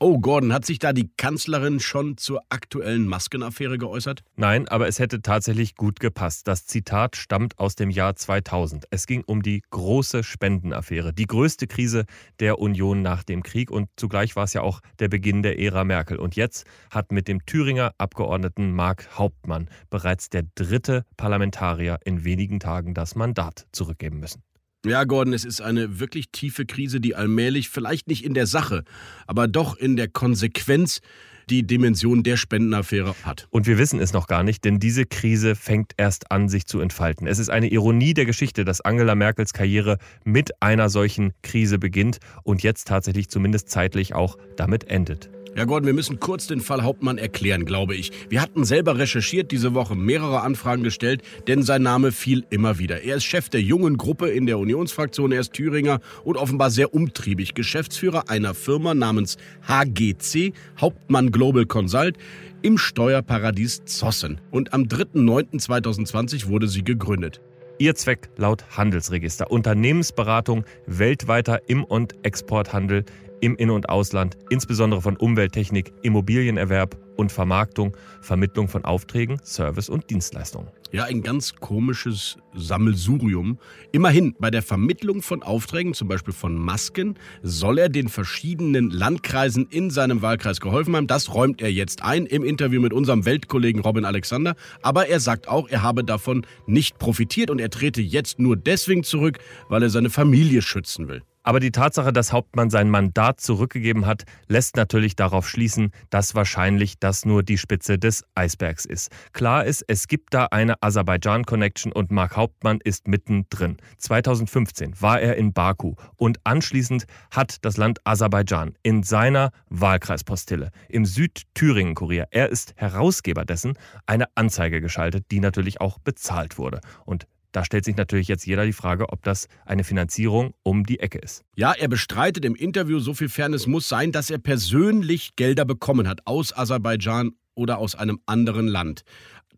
Oh, 0.00 0.18
Gordon, 0.18 0.52
hat 0.52 0.66
sich 0.66 0.80
da 0.80 0.92
die 0.92 1.08
Kanzlerin 1.16 1.78
schon 1.78 2.16
zur 2.16 2.42
aktuellen 2.48 3.06
Maskenaffäre 3.06 3.78
geäußert? 3.78 4.24
Nein, 4.34 4.66
aber 4.66 4.88
es 4.88 4.98
hätte 4.98 5.22
tatsächlich 5.22 5.76
gut 5.76 6.00
gepasst. 6.00 6.48
Das 6.48 6.66
Zitat 6.66 7.14
stammt 7.14 7.58
aus 7.60 7.76
dem 7.76 7.90
Jahr 7.90 8.16
2000. 8.16 8.86
Es 8.90 9.06
ging 9.06 9.22
um 9.24 9.42
die 9.42 9.62
große 9.70 10.24
Spendenaffäre, 10.24 11.12
die 11.12 11.26
größte 11.26 11.68
Krise 11.68 12.06
der 12.40 12.58
Union 12.58 13.02
nach 13.02 13.22
dem 13.22 13.44
Krieg 13.44 13.70
und 13.70 13.88
zugleich 13.96 14.34
war 14.34 14.44
es 14.44 14.52
ja 14.52 14.62
auch 14.62 14.80
der 14.98 15.08
Beginn 15.08 15.42
der 15.42 15.60
Ära 15.60 15.84
Merkel. 15.84 16.18
Und 16.18 16.34
jetzt 16.34 16.66
hat 16.90 17.12
mit 17.12 17.28
dem 17.28 17.46
Thüringer 17.46 17.94
Abgeordneten 17.96 18.72
Marc 18.72 19.16
Hauptmann 19.16 19.70
bereits 19.90 20.28
der 20.28 20.42
dritte 20.56 21.04
Parlamentarier 21.16 22.00
in 22.04 22.24
wenigen 22.24 22.58
Tagen 22.58 22.94
das 22.94 23.14
Mandat 23.14 23.68
zurückgeben 23.70 24.18
müssen. 24.18 24.42
Ja, 24.84 25.04
Gordon, 25.04 25.32
es 25.32 25.46
ist 25.46 25.62
eine 25.62 25.98
wirklich 25.98 26.28
tiefe 26.30 26.66
Krise, 26.66 27.00
die 27.00 27.14
allmählich, 27.14 27.70
vielleicht 27.70 28.06
nicht 28.06 28.22
in 28.22 28.34
der 28.34 28.46
Sache, 28.46 28.84
aber 29.26 29.48
doch 29.48 29.76
in 29.76 29.96
der 29.96 30.08
Konsequenz 30.08 31.00
die 31.48 31.66
Dimension 31.66 32.22
der 32.22 32.36
Spendenaffäre 32.36 33.14
hat. 33.22 33.46
Und 33.50 33.66
wir 33.66 33.78
wissen 33.78 33.98
es 33.98 34.12
noch 34.12 34.26
gar 34.26 34.42
nicht, 34.42 34.64
denn 34.64 34.78
diese 34.78 35.06
Krise 35.06 35.54
fängt 35.54 35.92
erst 35.96 36.30
an, 36.30 36.48
sich 36.48 36.66
zu 36.66 36.80
entfalten. 36.80 37.26
Es 37.26 37.38
ist 37.38 37.48
eine 37.48 37.68
Ironie 37.68 38.14
der 38.14 38.26
Geschichte, 38.26 38.64
dass 38.64 38.82
Angela 38.82 39.14
Merkels 39.14 39.52
Karriere 39.54 39.98
mit 40.24 40.62
einer 40.62 40.90
solchen 40.90 41.32
Krise 41.42 41.78
beginnt 41.78 42.18
und 42.42 42.62
jetzt 42.62 42.86
tatsächlich 42.86 43.28
zumindest 43.28 43.70
zeitlich 43.70 44.14
auch 44.14 44.36
damit 44.56 44.84
endet. 44.84 45.30
Ja, 45.56 45.66
Gordon, 45.66 45.86
wir 45.86 45.94
müssen 45.94 46.18
kurz 46.18 46.48
den 46.48 46.60
Fall 46.60 46.82
Hauptmann 46.82 47.16
erklären, 47.16 47.64
glaube 47.64 47.94
ich. 47.94 48.10
Wir 48.28 48.42
hatten 48.42 48.64
selber 48.64 48.98
recherchiert 48.98 49.52
diese 49.52 49.72
Woche, 49.72 49.94
mehrere 49.94 50.40
Anfragen 50.40 50.82
gestellt, 50.82 51.22
denn 51.46 51.62
sein 51.62 51.82
Name 51.82 52.10
fiel 52.10 52.44
immer 52.50 52.80
wieder. 52.80 53.02
Er 53.02 53.16
ist 53.16 53.24
Chef 53.24 53.50
der 53.50 53.62
jungen 53.62 53.96
Gruppe 53.96 54.30
in 54.30 54.46
der 54.46 54.58
Unionsfraktion, 54.58 55.30
er 55.30 55.38
ist 55.38 55.52
Thüringer 55.52 56.00
und 56.24 56.36
offenbar 56.36 56.72
sehr 56.72 56.92
umtriebig. 56.92 57.54
Geschäftsführer 57.54 58.28
einer 58.28 58.52
Firma 58.52 58.94
namens 58.94 59.36
HGC, 59.68 60.54
Hauptmann 60.80 61.30
Global 61.30 61.66
Consult, 61.66 62.18
im 62.62 62.76
Steuerparadies 62.76 63.84
Zossen. 63.84 64.40
Und 64.50 64.72
am 64.72 64.82
3.9.2020 64.82 66.48
wurde 66.48 66.66
sie 66.66 66.82
gegründet. 66.82 67.40
Ihr 67.78 67.96
Zweck 67.96 68.30
laut 68.36 68.64
Handelsregister. 68.76 69.50
Unternehmensberatung 69.50 70.64
weltweiter 70.86 71.60
Im- 71.68 71.84
und 71.84 72.14
Exporthandel 72.24 73.04
im 73.40 73.56
In- 73.56 73.70
und 73.70 73.88
Ausland, 73.88 74.36
insbesondere 74.50 75.02
von 75.02 75.16
Umwelttechnik, 75.16 75.92
Immobilienerwerb 76.02 76.96
und 77.16 77.32
Vermarktung, 77.32 77.96
Vermittlung 78.20 78.68
von 78.68 78.84
Aufträgen, 78.84 79.38
Service 79.44 79.88
und 79.88 80.10
Dienstleistungen. 80.10 80.68
Ja, 80.92 81.04
ein 81.04 81.22
ganz 81.22 81.56
komisches 81.56 82.38
Sammelsurium. 82.54 83.58
Immerhin, 83.90 84.36
bei 84.38 84.50
der 84.50 84.62
Vermittlung 84.62 85.22
von 85.22 85.42
Aufträgen, 85.42 85.92
zum 85.92 86.06
Beispiel 86.06 86.32
von 86.32 86.56
Masken, 86.56 87.14
soll 87.42 87.78
er 87.78 87.88
den 87.88 88.08
verschiedenen 88.08 88.90
Landkreisen 88.90 89.66
in 89.70 89.90
seinem 89.90 90.22
Wahlkreis 90.22 90.60
geholfen 90.60 90.94
haben. 90.94 91.08
Das 91.08 91.34
räumt 91.34 91.60
er 91.62 91.72
jetzt 91.72 92.02
ein 92.04 92.26
im 92.26 92.44
Interview 92.44 92.80
mit 92.80 92.92
unserem 92.92 93.24
Weltkollegen 93.24 93.82
Robin 93.82 94.04
Alexander. 94.04 94.54
Aber 94.82 95.08
er 95.08 95.18
sagt 95.18 95.48
auch, 95.48 95.68
er 95.68 95.82
habe 95.82 96.04
davon 96.04 96.46
nicht 96.66 96.98
profitiert 96.98 97.50
und 97.50 97.60
er 97.60 97.70
trete 97.70 98.00
jetzt 98.00 98.38
nur 98.38 98.56
deswegen 98.56 99.02
zurück, 99.02 99.38
weil 99.68 99.82
er 99.82 99.90
seine 99.90 100.10
Familie 100.10 100.62
schützen 100.62 101.08
will. 101.08 101.22
Aber 101.44 101.60
die 101.60 101.70
Tatsache, 101.70 102.12
dass 102.12 102.32
Hauptmann 102.32 102.70
sein 102.70 102.88
Mandat 102.88 103.38
zurückgegeben 103.38 104.06
hat, 104.06 104.24
lässt 104.48 104.76
natürlich 104.76 105.14
darauf 105.14 105.46
schließen, 105.48 105.92
dass 106.08 106.34
wahrscheinlich 106.34 106.98
das 106.98 107.26
nur 107.26 107.42
die 107.42 107.58
Spitze 107.58 107.98
des 107.98 108.24
Eisbergs 108.34 108.86
ist. 108.86 109.10
Klar 109.34 109.66
ist, 109.66 109.84
es 109.86 110.08
gibt 110.08 110.32
da 110.32 110.46
eine 110.46 110.82
Aserbaidschan-Connection 110.82 111.92
und 111.92 112.10
Mark 112.10 112.36
Hauptmann 112.36 112.80
ist 112.82 113.08
mittendrin. 113.08 113.76
2015 113.98 115.00
war 115.02 115.20
er 115.20 115.36
in 115.36 115.52
Baku 115.52 115.94
und 116.16 116.38
anschließend 116.44 117.04
hat 117.30 117.58
das 117.62 117.76
Land 117.76 118.00
Aserbaidschan 118.04 118.74
in 118.82 119.02
seiner 119.02 119.50
Wahlkreispostille 119.68 120.70
im 120.88 121.04
Südthüringen-Kurier, 121.04 122.28
er 122.30 122.48
ist 122.48 122.72
Herausgeber 122.76 123.44
dessen, 123.44 123.74
eine 124.06 124.26
Anzeige 124.34 124.80
geschaltet, 124.80 125.26
die 125.30 125.40
natürlich 125.40 125.82
auch 125.82 125.98
bezahlt 125.98 126.56
wurde. 126.56 126.80
Und 127.04 127.26
da 127.54 127.64
stellt 127.64 127.84
sich 127.84 127.96
natürlich 127.96 128.26
jetzt 128.26 128.46
jeder 128.46 128.66
die 128.66 128.72
Frage, 128.72 129.10
ob 129.10 129.22
das 129.22 129.46
eine 129.64 129.84
Finanzierung 129.84 130.54
um 130.64 130.84
die 130.84 130.98
Ecke 130.98 131.18
ist. 131.18 131.44
Ja, 131.56 131.72
er 131.72 131.86
bestreitet 131.88 132.44
im 132.44 132.56
Interview, 132.56 132.98
so 132.98 133.14
viel 133.14 133.28
Fairness 133.28 133.68
muss 133.68 133.88
sein, 133.88 134.10
dass 134.10 134.28
er 134.28 134.38
persönlich 134.38 135.36
Gelder 135.36 135.64
bekommen 135.64 136.08
hat 136.08 136.26
aus 136.26 136.56
Aserbaidschan 136.56 137.32
oder 137.54 137.78
aus 137.78 137.94
einem 137.94 138.18
anderen 138.26 138.66
Land. 138.66 139.04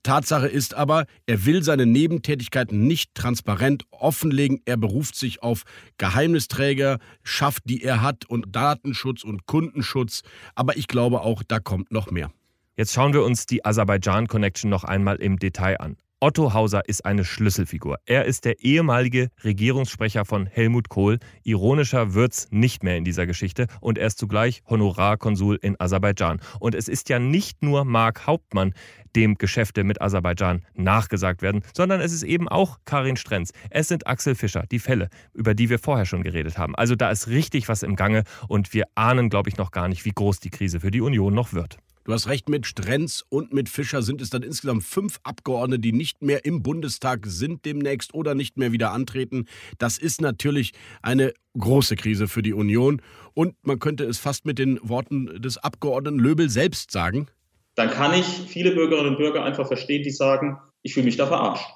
Tatsache 0.03 0.47
ist 0.47 0.75
aber, 0.75 1.07
er 1.25 1.47
will 1.47 1.63
seine 1.63 1.87
Nebentätigkeiten 1.87 2.87
nicht 2.87 3.15
transparent 3.15 3.85
offenlegen. 3.91 4.61
Er 4.67 4.77
beruft 4.77 5.17
sich 5.17 5.43
auf 5.43 5.63
Geheimnisträger, 5.97 6.99
schafft, 7.25 7.63
die 7.65 7.83
er 7.83 8.03
hat 8.03 8.27
und 8.27 8.55
Datenschutz 8.55 9.25
und 9.25 9.47
Kundenschutz. 9.47 10.23
Aber 10.55 10.77
ich 10.77 10.87
glaube 10.87 11.23
auch, 11.23 11.43
da 11.43 11.61
kommt 11.61 11.91
noch 11.91 12.11
mehr. 12.11 12.31
Jetzt 12.77 12.93
schauen 12.93 13.15
wir 13.15 13.25
uns 13.25 13.47
die 13.47 13.65
Aserbaidschan-Connection 13.65 14.71
noch 14.71 14.85
einmal 14.85 15.17
im 15.17 15.39
Detail 15.39 15.81
an. 15.81 15.97
Otto 16.19 16.55
Hauser 16.55 16.89
ist 16.89 17.05
eine 17.05 17.27
Schlüsselfigur. 17.27 17.99
Er 18.07 18.25
ist 18.25 18.47
der 18.47 18.61
ehemalige 18.61 19.29
Regierungssprecher 19.45 20.25
von 20.25 20.47
Helmut 20.47 20.89
Kohl. 20.89 21.19
Ironischer 21.43 22.15
wird's 22.15 22.49
nicht 22.51 22.83
mehr 22.83 22.97
in 22.97 23.05
dieser 23.05 23.27
Geschichte. 23.27 23.67
Und 23.83 23.99
er 23.99 24.07
ist 24.07 24.19
zugleich 24.19 24.63
Honorarkonsul 24.67 25.59
in 25.61 25.79
Aserbaidschan. 25.79 26.41
Und 26.59 26.75
es 26.75 26.89
ist 26.89 27.11
ja 27.11 27.19
nicht 27.19 27.63
nur 27.63 27.85
Mark 27.85 28.27
Hauptmann, 28.27 28.73
dem 29.15 29.35
Geschäfte 29.35 29.85
mit 29.85 30.01
Aserbaidschan 30.01 30.65
nachgesagt 30.75 31.43
werden, 31.43 31.63
sondern 31.75 32.01
es 32.01 32.15
ist 32.15 32.23
eben 32.23 32.49
auch 32.49 32.79
Karin 32.87 33.17
Strenz. 33.17 33.53
Es 33.69 33.89
sind 33.89 34.07
Axel 34.07 34.35
Fischer, 34.35 34.65
die 34.71 34.79
Fälle, 34.79 35.11
über 35.35 35.53
die 35.53 35.69
wir 35.69 35.79
vorher 35.79 36.07
schon 36.07 36.23
geredet 36.23 36.57
haben. 36.57 36.75
Also 36.77 36.95
da 36.95 37.11
ist 37.11 37.29
richtig 37.29 37.69
was 37.69 37.83
im 37.83 37.95
Gange 37.95 38.25
und 38.49 38.73
wir 38.73 38.85
ahnen, 38.95 39.29
glaube 39.29 39.51
ich, 39.51 39.59
noch 39.59 39.71
gar 39.71 39.87
nicht, 39.89 40.07
wie 40.07 40.13
groß 40.13 40.41
die 40.41 40.51
Krise 40.51 40.81
für 40.81 40.91
die 40.91 41.03
Union 41.03 41.35
noch 41.35 41.53
wird. 41.53 41.77
Du 42.07 42.13
hast 42.13 42.29
recht, 42.29 42.49
mit 42.49 42.67
Strenz 42.67 43.25
und 43.31 43.53
mit 43.53 43.69
Fischer 43.69 44.01
sind 44.01 44.23
es 44.23 44.31
dann 44.31 44.45
insgesamt 44.45 44.85
fünf 44.85 45.19
Abgeordnete, 45.25 45.81
die 45.81 45.93
nicht 45.93 46.23
mehr 46.23 46.45
im 46.45 46.63
Bundestag 46.63 47.27
sind 47.27 47.65
demnächst 47.65 48.15
oder 48.15 48.37
nicht 48.37 48.57
mehr 48.57 48.71
wieder 48.71 48.93
antreten. 48.93 49.47
Das 49.79 49.99
ist 49.99 50.21
natürlich 50.21 50.73
eine 51.03 51.35
große 51.59 51.97
Krise 51.97 52.29
für 52.29 52.43
die 52.43 52.53
Union. 52.53 53.03
Und 53.35 53.57
man 53.63 53.81
könnte 53.81 54.05
es 54.05 54.19
fast 54.19 54.47
mit 54.47 54.61
den 54.61 54.79
Worten 54.85 55.43
des 55.43 55.59
Abgeordneten 55.59 56.21
Löbel 56.21 56.49
selbst 56.49 56.93
sagen. 56.93 57.27
Dann 57.75 57.91
kann 57.91 58.15
ich 58.15 58.25
viele 58.25 58.71
Bürgerinnen 58.71 59.11
und 59.11 59.19
Bürger 59.19 59.43
einfach 59.43 59.67
verstehen, 59.67 60.05
die 60.05 60.13
sagen, 60.13 60.59
ich 60.83 60.95
fühle 60.95 61.07
mich 61.07 61.17
da 61.17 61.27
verarscht. 61.27 61.67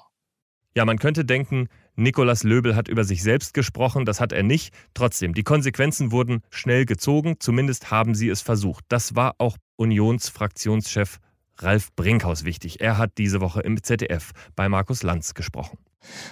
Ja, 0.77 0.85
man 0.85 0.97
könnte 0.97 1.25
denken, 1.25 1.67
Nikolaus 1.95 2.43
Löbel 2.43 2.75
hat 2.75 2.87
über 2.87 3.03
sich 3.03 3.21
selbst 3.21 3.53
gesprochen, 3.53 4.05
das 4.05 4.19
hat 4.19 4.31
er 4.31 4.43
nicht. 4.43 4.73
Trotzdem, 4.93 5.33
die 5.33 5.43
Konsequenzen 5.43 6.11
wurden 6.11 6.41
schnell 6.49 6.85
gezogen, 6.85 7.35
zumindest 7.39 7.91
haben 7.91 8.15
sie 8.15 8.29
es 8.29 8.41
versucht. 8.41 8.85
Das 8.87 9.15
war 9.15 9.35
auch 9.37 9.57
Unionsfraktionschef 9.75 11.17
Ralf 11.57 11.93
Brinkhaus 11.95 12.43
wichtig. 12.43 12.81
Er 12.81 12.97
hat 12.97 13.17
diese 13.17 13.41
Woche 13.41 13.61
im 13.61 13.81
ZDF 13.83 14.31
bei 14.55 14.69
Markus 14.69 15.03
Lanz 15.03 15.33
gesprochen. 15.33 15.77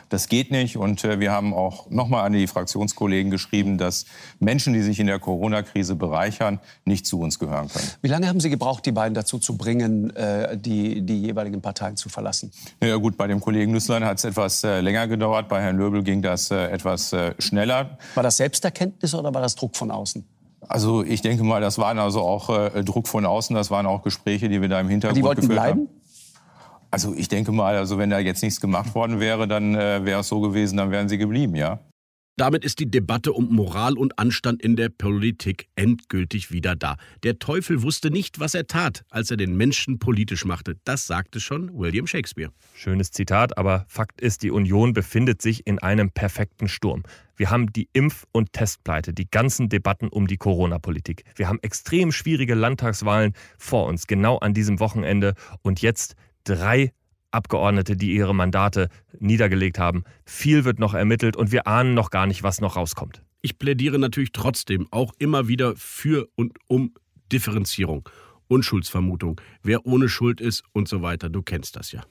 Das 0.10 0.28
geht 0.28 0.52
nicht. 0.52 0.78
Und 0.78 1.04
äh, 1.04 1.20
wir 1.20 1.32
haben 1.32 1.54
auch 1.54 1.90
nochmal 1.90 2.26
an 2.26 2.34
die 2.34 2.48
Fraktionskollegen 2.48 3.32
geschrieben, 3.32 3.78
dass 3.78 4.06
Menschen, 4.40 4.74
die 4.74 4.82
sich 4.82 5.00
in 5.00 5.08
der 5.08 5.20
Corona-Krise 5.20 5.96
bereichern, 5.96 6.60
nicht 6.86 7.06
zu 7.06 7.20
uns 7.20 7.40
gehören 7.40 7.70
können. 7.70 7.88
Wie 8.02 8.08
lange 8.08 8.28
haben 8.28 8.40
Sie 8.40 8.50
gebraucht, 8.50 8.86
die 8.86 8.92
beiden 8.92 9.14
dazu 9.14 9.40
zu 9.40 9.58
bringen, 9.58 10.16
äh, 10.16 10.58
die, 10.58 11.02
die 11.02 11.22
jeweiligen 11.22 11.62
Parteien 11.62 11.98
zu 11.98 12.10
verlassen? 12.10 12.52
Ja 12.84 12.96
gut, 12.96 13.18
bei 13.18 13.28
dem 13.28 13.40
Kollegen 13.40 13.72
Nüsslein 13.72 14.04
hat 14.04 14.18
es 14.18 14.24
etwas 14.24 14.64
äh, 14.64 14.82
länger 14.82 15.08
gedauert. 15.08 15.48
Bei 15.50 15.62
Herrn 15.62 15.78
Löbel 15.78 16.04
ging 16.04 16.22
das 16.22 16.52
etwas 16.52 17.16
schneller. 17.40 17.98
War 18.16 18.24
das 18.24 18.38
Selbsterkenntnis 18.38 19.14
oder 19.14 19.34
war 19.34 19.42
das 19.42 19.56
Druck 19.56 19.76
von 19.76 19.92
außen? 19.92 20.26
Also 20.68 21.04
ich 21.04 21.22
denke 21.22 21.44
mal, 21.44 21.62
das 21.62 21.78
waren 21.78 22.00
also 22.00 22.22
auch 22.22 22.48
Druck 22.84 23.08
von 23.08 23.26
außen, 23.26 23.56
das 23.56 23.72
waren 23.72 23.86
auch 23.86 24.04
Gespräche, 24.04 24.50
die 24.50 24.62
wir 24.62 24.70
da 24.70 24.80
im 24.80 24.90
Hintergrund 24.90 25.18
die 25.18 25.24
wollten 25.24 25.42
geführt 25.42 25.56
bleiben? 25.56 25.80
haben. 25.82 25.99
Also 26.92 27.14
ich 27.16 27.28
denke 27.28 27.52
mal, 27.52 27.76
also 27.76 27.98
wenn 27.98 28.10
da 28.10 28.20
jetzt 28.20 28.42
nichts 28.42 28.60
gemacht 28.60 28.96
worden 28.96 29.20
wäre, 29.20 29.48
dann 29.48 29.76
äh, 29.76 30.04
wäre 30.06 30.22
es 30.22 30.28
so 30.28 30.40
gewesen, 30.42 30.78
dann 30.78 30.92
wären 30.92 31.08
sie 31.08 31.18
geblieben, 31.18 31.56
ja. 31.56 31.80
Damit 32.40 32.64
ist 32.64 32.80
die 32.80 32.90
Debatte 32.90 33.34
um 33.34 33.54
Moral 33.54 33.98
und 33.98 34.18
Anstand 34.18 34.62
in 34.62 34.78
der 34.78 34.88
Politik 34.88 35.68
endgültig 35.76 36.52
wieder 36.54 36.74
da. 36.78 36.96
Der 37.24 37.38
Teufel 37.38 37.82
wusste 37.82 38.12
nicht, 38.12 38.40
was 38.40 38.54
er 38.54 38.66
tat, 38.66 39.04
als 39.10 39.30
er 39.30 39.36
den 39.36 39.58
Menschen 39.58 40.00
politisch 40.00 40.46
machte. 40.46 40.78
Das 40.86 41.06
sagte 41.06 41.42
schon 41.42 41.78
William 41.78 42.08
Shakespeare. 42.08 42.54
Schönes 42.74 43.12
Zitat, 43.12 43.58
aber 43.58 43.84
Fakt 43.90 44.22
ist, 44.22 44.42
die 44.42 44.52
Union 44.52 44.94
befindet 44.94 45.42
sich 45.42 45.68
in 45.68 45.80
einem 45.80 46.12
perfekten 46.12 46.70
Sturm. 46.70 47.04
Wir 47.36 47.50
haben 47.50 47.74
die 47.74 47.90
Impf- 47.92 48.24
und 48.32 48.54
Testpleite, 48.54 49.12
die 49.12 49.30
ganzen 49.30 49.68
Debatten 49.68 50.08
um 50.08 50.26
die 50.26 50.38
Corona-Politik. 50.38 51.26
Wir 51.36 51.50
haben 51.50 51.60
extrem 51.62 52.14
schwierige 52.14 52.56
Landtagswahlen 52.56 53.34
vor 53.58 53.86
uns, 53.88 54.08
genau 54.08 54.38
an 54.38 54.54
diesem 54.54 54.80
Wochenende. 54.80 55.34
Und 55.62 55.82
jetzt 55.82 56.16
drei 56.44 56.94
Abgeordnete, 57.32 57.96
die 57.96 58.14
ihre 58.16 58.34
Mandate 58.34 58.90
niedergelegt 59.20 59.78
haben. 59.78 60.04
Viel 60.26 60.66
wird 60.66 60.80
noch 60.80 60.94
ermittelt 60.94 61.36
und 61.36 61.52
wir 61.52 61.68
ahnen 61.68 61.94
noch 61.94 62.10
gar 62.10 62.26
nicht, 62.26 62.44
was 62.44 62.62
noch 62.62 62.76
rauskommt. 62.76 63.24
Ich 63.42 63.58
plädiere 63.58 64.00
natürlich 64.00 64.32
trotzdem 64.32 64.88
auch 64.92 65.14
immer 65.20 65.48
wieder 65.48 65.76
für 65.76 66.28
und 66.36 66.58
um 66.68 66.94
Differenzierung, 67.32 68.10
Unschuldsvermutung, 68.48 69.40
wer 69.64 69.86
ohne 69.86 70.10
Schuld 70.10 70.42
ist 70.42 70.64
und 70.74 70.88
so 70.88 71.02
weiter. 71.02 71.30
Du 71.30 71.42
kennst 71.42 71.76
das 71.76 71.92
ja. 71.92 72.02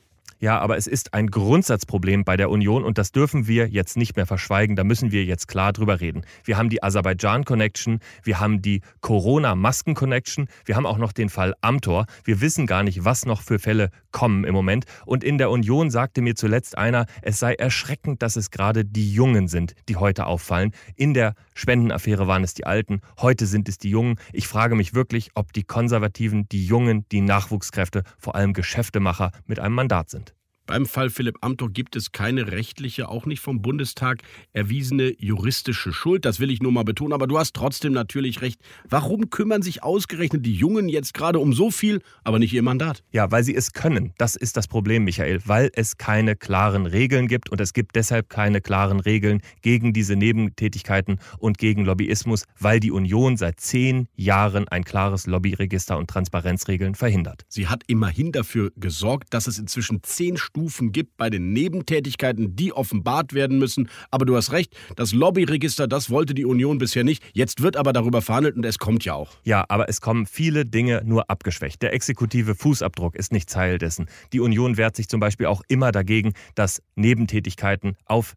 Ja, 0.40 0.60
aber 0.60 0.76
es 0.76 0.86
ist 0.86 1.14
ein 1.14 1.26
Grundsatzproblem 1.26 2.24
bei 2.24 2.36
der 2.36 2.48
Union 2.48 2.84
und 2.84 2.96
das 2.96 3.10
dürfen 3.10 3.48
wir 3.48 3.68
jetzt 3.68 3.96
nicht 3.96 4.14
mehr 4.14 4.26
verschweigen. 4.26 4.76
Da 4.76 4.84
müssen 4.84 5.10
wir 5.10 5.24
jetzt 5.24 5.48
klar 5.48 5.72
drüber 5.72 6.00
reden. 6.00 6.22
Wir 6.44 6.56
haben 6.56 6.68
die 6.68 6.80
Aserbaidschan-Connection, 6.80 7.98
wir 8.22 8.38
haben 8.38 8.62
die 8.62 8.82
Corona-Masken-Connection, 9.00 10.46
wir 10.64 10.76
haben 10.76 10.86
auch 10.86 10.98
noch 10.98 11.10
den 11.10 11.28
Fall 11.28 11.54
Amtor. 11.60 12.06
Wir 12.22 12.40
wissen 12.40 12.68
gar 12.68 12.84
nicht, 12.84 13.04
was 13.04 13.26
noch 13.26 13.42
für 13.42 13.58
Fälle 13.58 13.90
kommen 14.12 14.44
im 14.44 14.54
Moment. 14.54 14.84
Und 15.06 15.24
in 15.24 15.38
der 15.38 15.50
Union 15.50 15.90
sagte 15.90 16.22
mir 16.22 16.36
zuletzt 16.36 16.78
einer, 16.78 17.06
es 17.20 17.40
sei 17.40 17.54
erschreckend, 17.54 18.22
dass 18.22 18.36
es 18.36 18.52
gerade 18.52 18.84
die 18.84 19.12
Jungen 19.12 19.48
sind, 19.48 19.74
die 19.88 19.96
heute 19.96 20.26
auffallen. 20.26 20.72
In 20.94 21.14
der 21.14 21.34
Spendenaffäre 21.54 22.28
waren 22.28 22.44
es 22.44 22.54
die 22.54 22.64
Alten, 22.64 23.00
heute 23.20 23.46
sind 23.46 23.68
es 23.68 23.78
die 23.78 23.90
Jungen. 23.90 24.20
Ich 24.32 24.46
frage 24.46 24.76
mich 24.76 24.94
wirklich, 24.94 25.30
ob 25.34 25.52
die 25.52 25.64
Konservativen, 25.64 26.48
die 26.48 26.64
Jungen, 26.64 27.06
die 27.10 27.22
Nachwuchskräfte, 27.22 28.04
vor 28.18 28.36
allem 28.36 28.52
Geschäftemacher 28.52 29.32
mit 29.46 29.58
einem 29.58 29.74
Mandat 29.74 30.10
sind. 30.10 30.27
Beim 30.68 30.84
Fall 30.84 31.08
Philipp 31.08 31.38
Amthor 31.40 31.70
gibt 31.70 31.96
es 31.96 32.12
keine 32.12 32.52
rechtliche, 32.52 33.08
auch 33.08 33.24
nicht 33.24 33.40
vom 33.40 33.62
Bundestag 33.62 34.20
erwiesene 34.52 35.14
juristische 35.18 35.94
Schuld. 35.94 36.26
Das 36.26 36.40
will 36.40 36.50
ich 36.50 36.60
nur 36.60 36.70
mal 36.70 36.84
betonen. 36.84 37.14
Aber 37.14 37.26
du 37.26 37.38
hast 37.38 37.54
trotzdem 37.54 37.94
natürlich 37.94 38.42
recht. 38.42 38.60
Warum 38.86 39.30
kümmern 39.30 39.62
sich 39.62 39.82
ausgerechnet 39.82 40.44
die 40.44 40.52
Jungen 40.52 40.90
jetzt 40.90 41.14
gerade 41.14 41.38
um 41.38 41.54
so 41.54 41.70
viel, 41.70 42.02
aber 42.22 42.38
nicht 42.38 42.52
ihr 42.52 42.62
Mandat? 42.62 43.02
Ja, 43.12 43.30
weil 43.30 43.44
sie 43.44 43.54
es 43.54 43.72
können. 43.72 44.12
Das 44.18 44.36
ist 44.36 44.58
das 44.58 44.68
Problem, 44.68 45.04
Michael. 45.04 45.40
Weil 45.46 45.70
es 45.72 45.96
keine 45.96 46.36
klaren 46.36 46.84
Regeln 46.84 47.28
gibt 47.28 47.48
und 47.48 47.62
es 47.62 47.72
gibt 47.72 47.96
deshalb 47.96 48.28
keine 48.28 48.60
klaren 48.60 49.00
Regeln 49.00 49.40
gegen 49.62 49.94
diese 49.94 50.16
Nebentätigkeiten 50.16 51.18
und 51.38 51.56
gegen 51.56 51.86
Lobbyismus, 51.86 52.44
weil 52.60 52.78
die 52.78 52.90
Union 52.90 53.38
seit 53.38 53.58
zehn 53.58 54.06
Jahren 54.16 54.68
ein 54.68 54.84
klares 54.84 55.26
Lobbyregister 55.26 55.96
und 55.96 56.10
Transparenzregeln 56.10 56.94
verhindert. 56.94 57.46
Sie 57.48 57.68
hat 57.68 57.84
immerhin 57.86 58.32
dafür 58.32 58.70
gesorgt, 58.76 59.32
dass 59.32 59.46
es 59.46 59.58
inzwischen 59.58 60.02
zehn 60.02 60.36
Stunden 60.36 60.57
Stufen 60.58 60.90
gibt 60.90 61.16
bei 61.16 61.30
den 61.30 61.52
Nebentätigkeiten, 61.52 62.56
die 62.56 62.72
offenbart 62.72 63.32
werden 63.32 63.60
müssen. 63.60 63.88
Aber 64.10 64.26
du 64.26 64.34
hast 64.34 64.50
recht, 64.50 64.76
das 64.96 65.12
Lobbyregister, 65.12 65.86
das 65.86 66.10
wollte 66.10 66.34
die 66.34 66.44
Union 66.44 66.78
bisher 66.78 67.04
nicht. 67.04 67.22
Jetzt 67.32 67.62
wird 67.62 67.76
aber 67.76 67.92
darüber 67.92 68.22
verhandelt 68.22 68.56
und 68.56 68.66
es 68.66 68.78
kommt 68.78 69.04
ja 69.04 69.14
auch. 69.14 69.30
Ja, 69.44 69.64
aber 69.68 69.88
es 69.88 70.00
kommen 70.00 70.26
viele 70.26 70.66
Dinge 70.66 71.02
nur 71.04 71.30
abgeschwächt. 71.30 71.80
Der 71.80 71.92
exekutive 71.92 72.56
Fußabdruck 72.56 73.14
ist 73.14 73.30
nicht 73.30 73.48
Teil 73.48 73.78
dessen. 73.78 74.06
Die 74.32 74.40
Union 74.40 74.76
wehrt 74.76 74.96
sich 74.96 75.08
zum 75.08 75.20
Beispiel 75.20 75.46
auch 75.46 75.62
immer 75.68 75.92
dagegen, 75.92 76.32
dass 76.56 76.82
Nebentätigkeiten 76.96 77.96
auf 78.04 78.34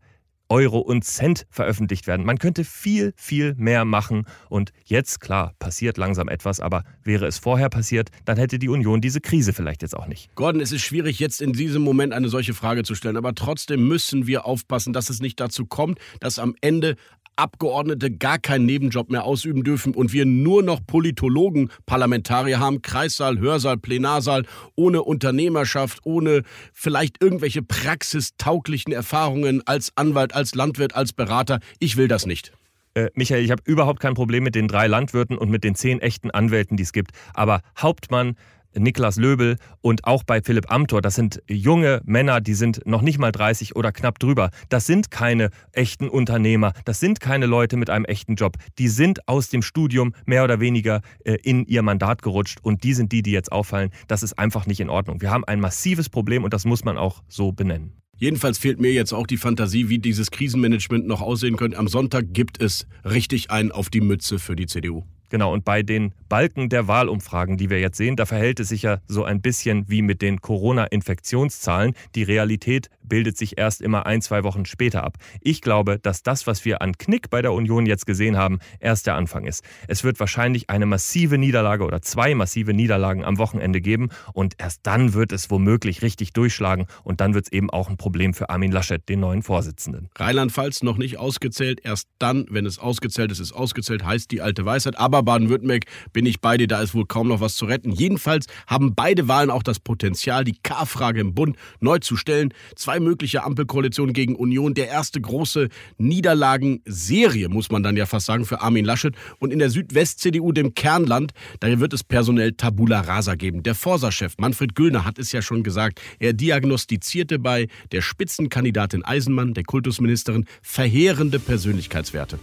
Euro 0.51 0.79
und 0.79 1.05
Cent 1.05 1.47
veröffentlicht 1.49 2.07
werden. 2.07 2.25
Man 2.25 2.37
könnte 2.37 2.65
viel, 2.65 3.13
viel 3.15 3.55
mehr 3.57 3.85
machen. 3.85 4.25
Und 4.49 4.73
jetzt, 4.83 5.21
klar, 5.21 5.55
passiert 5.59 5.97
langsam 5.97 6.27
etwas, 6.27 6.59
aber 6.59 6.83
wäre 7.03 7.25
es 7.25 7.37
vorher 7.37 7.69
passiert, 7.69 8.09
dann 8.25 8.37
hätte 8.37 8.59
die 8.59 8.67
Union 8.67 8.99
diese 8.99 9.21
Krise 9.21 9.53
vielleicht 9.53 9.81
jetzt 9.81 9.95
auch 9.95 10.07
nicht. 10.07 10.29
Gordon, 10.35 10.61
es 10.61 10.73
ist 10.73 10.81
schwierig, 10.81 11.19
jetzt 11.19 11.41
in 11.41 11.53
diesem 11.53 11.81
Moment 11.81 12.11
eine 12.13 12.27
solche 12.27 12.53
Frage 12.53 12.83
zu 12.83 12.95
stellen, 12.95 13.15
aber 13.15 13.33
trotzdem 13.33 13.87
müssen 13.87 14.27
wir 14.27 14.45
aufpassen, 14.45 14.91
dass 14.91 15.09
es 15.09 15.21
nicht 15.21 15.39
dazu 15.39 15.65
kommt, 15.65 15.99
dass 16.19 16.37
am 16.37 16.53
Ende 16.59 16.97
Abgeordnete 17.35 18.11
gar 18.11 18.39
keinen 18.39 18.65
Nebenjob 18.65 19.09
mehr 19.09 19.23
ausüben 19.23 19.63
dürfen 19.63 19.93
und 19.93 20.13
wir 20.13 20.25
nur 20.25 20.63
noch 20.63 20.79
Politologen, 20.85 21.69
Parlamentarier 21.85 22.59
haben, 22.59 22.81
Kreissaal, 22.81 23.39
Hörsaal, 23.39 23.77
Plenarsaal, 23.77 24.43
ohne 24.75 25.03
Unternehmerschaft, 25.03 25.99
ohne 26.03 26.43
vielleicht 26.73 27.21
irgendwelche 27.21 27.61
praxistauglichen 27.61 28.93
Erfahrungen 28.93 29.61
als 29.65 29.91
Anwalt, 29.95 30.33
als 30.33 30.55
Landwirt, 30.55 30.95
als 30.95 31.13
Berater. 31.13 31.59
Ich 31.79 31.97
will 31.97 32.07
das 32.07 32.25
nicht. 32.25 32.51
Äh, 32.93 33.09
Michael, 33.15 33.43
ich 33.43 33.51
habe 33.51 33.63
überhaupt 33.65 34.01
kein 34.01 34.15
Problem 34.15 34.43
mit 34.43 34.55
den 34.55 34.67
drei 34.67 34.87
Landwirten 34.87 35.37
und 35.37 35.49
mit 35.49 35.63
den 35.63 35.75
zehn 35.75 36.01
echten 36.01 36.29
Anwälten, 36.29 36.75
die 36.75 36.83
es 36.83 36.91
gibt. 36.91 37.11
Aber 37.33 37.61
Hauptmann, 37.77 38.35
Niklas 38.77 39.17
Löbel 39.17 39.57
und 39.81 40.05
auch 40.05 40.23
bei 40.23 40.41
Philipp 40.41 40.71
Amthor, 40.71 41.01
das 41.01 41.15
sind 41.15 41.41
junge 41.47 42.01
Männer, 42.05 42.41
die 42.41 42.53
sind 42.53 42.85
noch 42.85 43.01
nicht 43.01 43.17
mal 43.17 43.31
30 43.31 43.75
oder 43.75 43.91
knapp 43.91 44.19
drüber. 44.19 44.49
Das 44.69 44.85
sind 44.85 45.11
keine 45.11 45.49
echten 45.71 46.09
Unternehmer, 46.09 46.73
das 46.85 46.99
sind 46.99 47.19
keine 47.19 47.45
Leute 47.45 47.77
mit 47.77 47.89
einem 47.89 48.05
echten 48.05 48.35
Job. 48.35 48.57
Die 48.77 48.87
sind 48.87 49.27
aus 49.27 49.49
dem 49.49 49.61
Studium 49.61 50.13
mehr 50.25 50.43
oder 50.43 50.59
weniger 50.59 51.01
äh, 51.23 51.37
in 51.43 51.65
ihr 51.65 51.81
Mandat 51.81 52.21
gerutscht 52.21 52.59
und 52.61 52.83
die 52.83 52.93
sind 52.93 53.11
die, 53.11 53.21
die 53.21 53.31
jetzt 53.31 53.51
auffallen. 53.51 53.91
Das 54.07 54.23
ist 54.23 54.37
einfach 54.39 54.65
nicht 54.65 54.79
in 54.79 54.89
Ordnung. 54.89 55.21
Wir 55.21 55.31
haben 55.31 55.45
ein 55.45 55.59
massives 55.59 56.09
Problem 56.09 56.43
und 56.43 56.53
das 56.53 56.65
muss 56.65 56.83
man 56.83 56.97
auch 56.97 57.23
so 57.27 57.51
benennen. 57.51 58.01
Jedenfalls 58.21 58.59
fehlt 58.59 58.79
mir 58.79 58.91
jetzt 58.91 59.13
auch 59.13 59.25
die 59.25 59.37
Fantasie, 59.37 59.89
wie 59.89 59.97
dieses 59.97 60.29
Krisenmanagement 60.29 61.07
noch 61.07 61.21
aussehen 61.21 61.57
könnte. 61.57 61.79
Am 61.79 61.87
Sonntag 61.87 62.33
gibt 62.33 62.61
es 62.61 62.85
richtig 63.03 63.49
einen 63.49 63.71
auf 63.71 63.89
die 63.89 63.99
Mütze 63.99 64.37
für 64.37 64.55
die 64.55 64.67
CDU. 64.67 65.05
Genau, 65.31 65.53
und 65.53 65.63
bei 65.63 65.81
den 65.81 66.13
Balken 66.27 66.67
der 66.67 66.89
Wahlumfragen, 66.89 67.55
die 67.55 67.69
wir 67.69 67.79
jetzt 67.79 67.95
sehen, 67.95 68.17
da 68.17 68.25
verhält 68.25 68.59
es 68.59 68.67
sich 68.67 68.81
ja 68.81 68.99
so 69.07 69.23
ein 69.23 69.41
bisschen 69.41 69.85
wie 69.87 70.01
mit 70.01 70.21
den 70.21 70.41
Corona-Infektionszahlen. 70.41 71.93
Die 72.15 72.23
Realität 72.23 72.89
bildet 73.01 73.37
sich 73.37 73.57
erst 73.57 73.81
immer 73.81 74.05
ein, 74.05 74.21
zwei 74.21 74.43
Wochen 74.43 74.65
später 74.65 75.05
ab. 75.05 75.17
Ich 75.39 75.61
glaube, 75.61 75.99
dass 75.99 76.21
das, 76.21 76.47
was 76.47 76.65
wir 76.65 76.81
an 76.81 76.97
Knick 76.97 77.29
bei 77.29 77.41
der 77.41 77.53
Union 77.53 77.85
jetzt 77.85 78.05
gesehen 78.05 78.35
haben, 78.35 78.59
erst 78.81 79.07
der 79.07 79.15
Anfang 79.15 79.45
ist. 79.45 79.63
Es 79.87 80.03
wird 80.03 80.19
wahrscheinlich 80.19 80.69
eine 80.69 80.85
massive 80.85 81.37
Niederlage 81.37 81.85
oder 81.85 82.01
zwei 82.01 82.35
massive 82.35 82.73
Niederlagen 82.73 83.23
am 83.23 83.37
Wochenende 83.37 83.79
geben 83.79 84.09
und 84.33 84.55
erst 84.57 84.81
dann 84.83 85.13
wird 85.13 85.31
es 85.31 85.49
womöglich 85.49 86.01
richtig 86.01 86.33
durchschlagen 86.33 86.87
und 87.03 87.21
dann 87.21 87.33
wird 87.33 87.45
es 87.45 87.51
eben 87.53 87.69
auch 87.69 87.89
ein 87.89 87.95
Problem 87.95 88.33
für 88.33 88.49
Armin 88.49 88.71
Laschet, 88.71 89.07
den 89.07 89.21
neuen 89.21 89.43
Vorsitzenden. 89.43 90.09
Rheinland-Pfalz 90.17 90.83
noch 90.83 90.97
nicht 90.97 91.17
ausgezählt. 91.17 91.79
Erst 91.83 92.09
dann, 92.19 92.47
wenn 92.49 92.65
es 92.65 92.79
ausgezählt 92.79 93.31
ist, 93.31 93.39
ist 93.39 93.53
ausgezählt, 93.53 94.05
heißt 94.05 94.29
die 94.31 94.41
alte 94.41 94.65
Weisheit. 94.65 94.97
Aber 94.97 95.20
Baden-Württemberg 95.23 95.85
bin 96.13 96.25
ich 96.25 96.41
bei 96.41 96.57
dir, 96.57 96.67
da 96.67 96.81
ist 96.81 96.93
wohl 96.93 97.05
kaum 97.05 97.27
noch 97.27 97.41
was 97.41 97.55
zu 97.55 97.65
retten. 97.65 97.91
Jedenfalls 97.91 98.47
haben 98.67 98.95
beide 98.95 99.27
Wahlen 99.27 99.49
auch 99.49 99.63
das 99.63 99.79
Potenzial, 99.79 100.43
die 100.43 100.57
K-Frage 100.61 101.21
im 101.21 101.33
Bund 101.33 101.55
neu 101.79 101.99
zu 101.99 102.15
stellen. 102.15 102.53
Zwei 102.75 102.99
mögliche 102.99 103.43
Ampelkoalitionen 103.43 104.13
gegen 104.13 104.35
Union. 104.35 104.73
Der 104.73 104.87
erste 104.87 105.21
große 105.21 105.69
Niederlagenserie, 105.97 107.49
muss 107.49 107.71
man 107.71 107.83
dann 107.83 107.97
ja 107.97 108.05
fast 108.05 108.25
sagen, 108.25 108.45
für 108.45 108.61
Armin 108.61 108.85
Laschet. 108.85 109.15
Und 109.39 109.51
in 109.51 109.59
der 109.59 109.69
Südwest-CDU, 109.69 110.51
dem 110.51 110.73
Kernland, 110.73 111.31
da 111.59 111.79
wird 111.79 111.93
es 111.93 112.03
personell 112.03 112.53
Tabula 112.53 113.01
Rasa 113.01 113.35
geben. 113.35 113.63
Der 113.63 113.75
Forsa-Chef 113.75 114.35
Manfred 114.37 114.75
Güllner 114.75 115.05
hat 115.05 115.19
es 115.19 115.31
ja 115.31 115.41
schon 115.41 115.63
gesagt. 115.63 116.01
Er 116.19 116.33
diagnostizierte 116.33 117.39
bei 117.39 117.67
der 117.91 118.01
Spitzenkandidatin 118.01 119.03
Eisenmann, 119.03 119.53
der 119.53 119.63
Kultusministerin, 119.63 120.45
verheerende 120.61 121.39
Persönlichkeitswerte. 121.39 122.39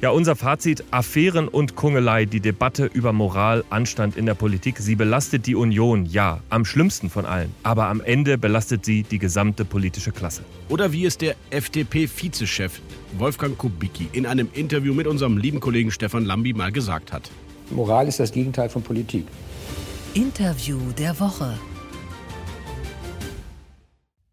Ja, 0.00 0.10
unser 0.10 0.36
Fazit: 0.36 0.84
Affären 0.92 1.48
und 1.48 1.74
Kungelei, 1.74 2.24
die 2.24 2.38
Debatte 2.38 2.86
über 2.86 3.12
Moral, 3.12 3.64
Anstand 3.68 4.16
in 4.16 4.26
der 4.26 4.34
Politik, 4.34 4.78
sie 4.78 4.94
belastet 4.94 5.46
die 5.48 5.56
Union, 5.56 6.06
ja, 6.06 6.38
am 6.50 6.64
schlimmsten 6.64 7.10
von 7.10 7.26
allen. 7.26 7.52
Aber 7.64 7.86
am 7.88 8.00
Ende 8.00 8.38
belastet 8.38 8.84
sie 8.84 9.02
die 9.02 9.18
gesamte 9.18 9.64
politische 9.64 10.12
Klasse. 10.12 10.42
Oder 10.68 10.92
wie 10.92 11.04
es 11.04 11.18
der 11.18 11.34
FDP-Vizechef 11.50 12.80
Wolfgang 13.18 13.58
Kubicki 13.58 14.08
in 14.12 14.24
einem 14.24 14.48
Interview 14.52 14.94
mit 14.94 15.08
unserem 15.08 15.36
lieben 15.36 15.58
Kollegen 15.58 15.90
Stefan 15.90 16.24
Lambi 16.24 16.52
mal 16.52 16.70
gesagt 16.70 17.12
hat. 17.12 17.28
Moral 17.70 18.06
ist 18.06 18.20
das 18.20 18.30
Gegenteil 18.30 18.68
von 18.68 18.82
Politik. 18.82 19.26
Interview 20.14 20.78
der 20.96 21.18
Woche. 21.18 21.58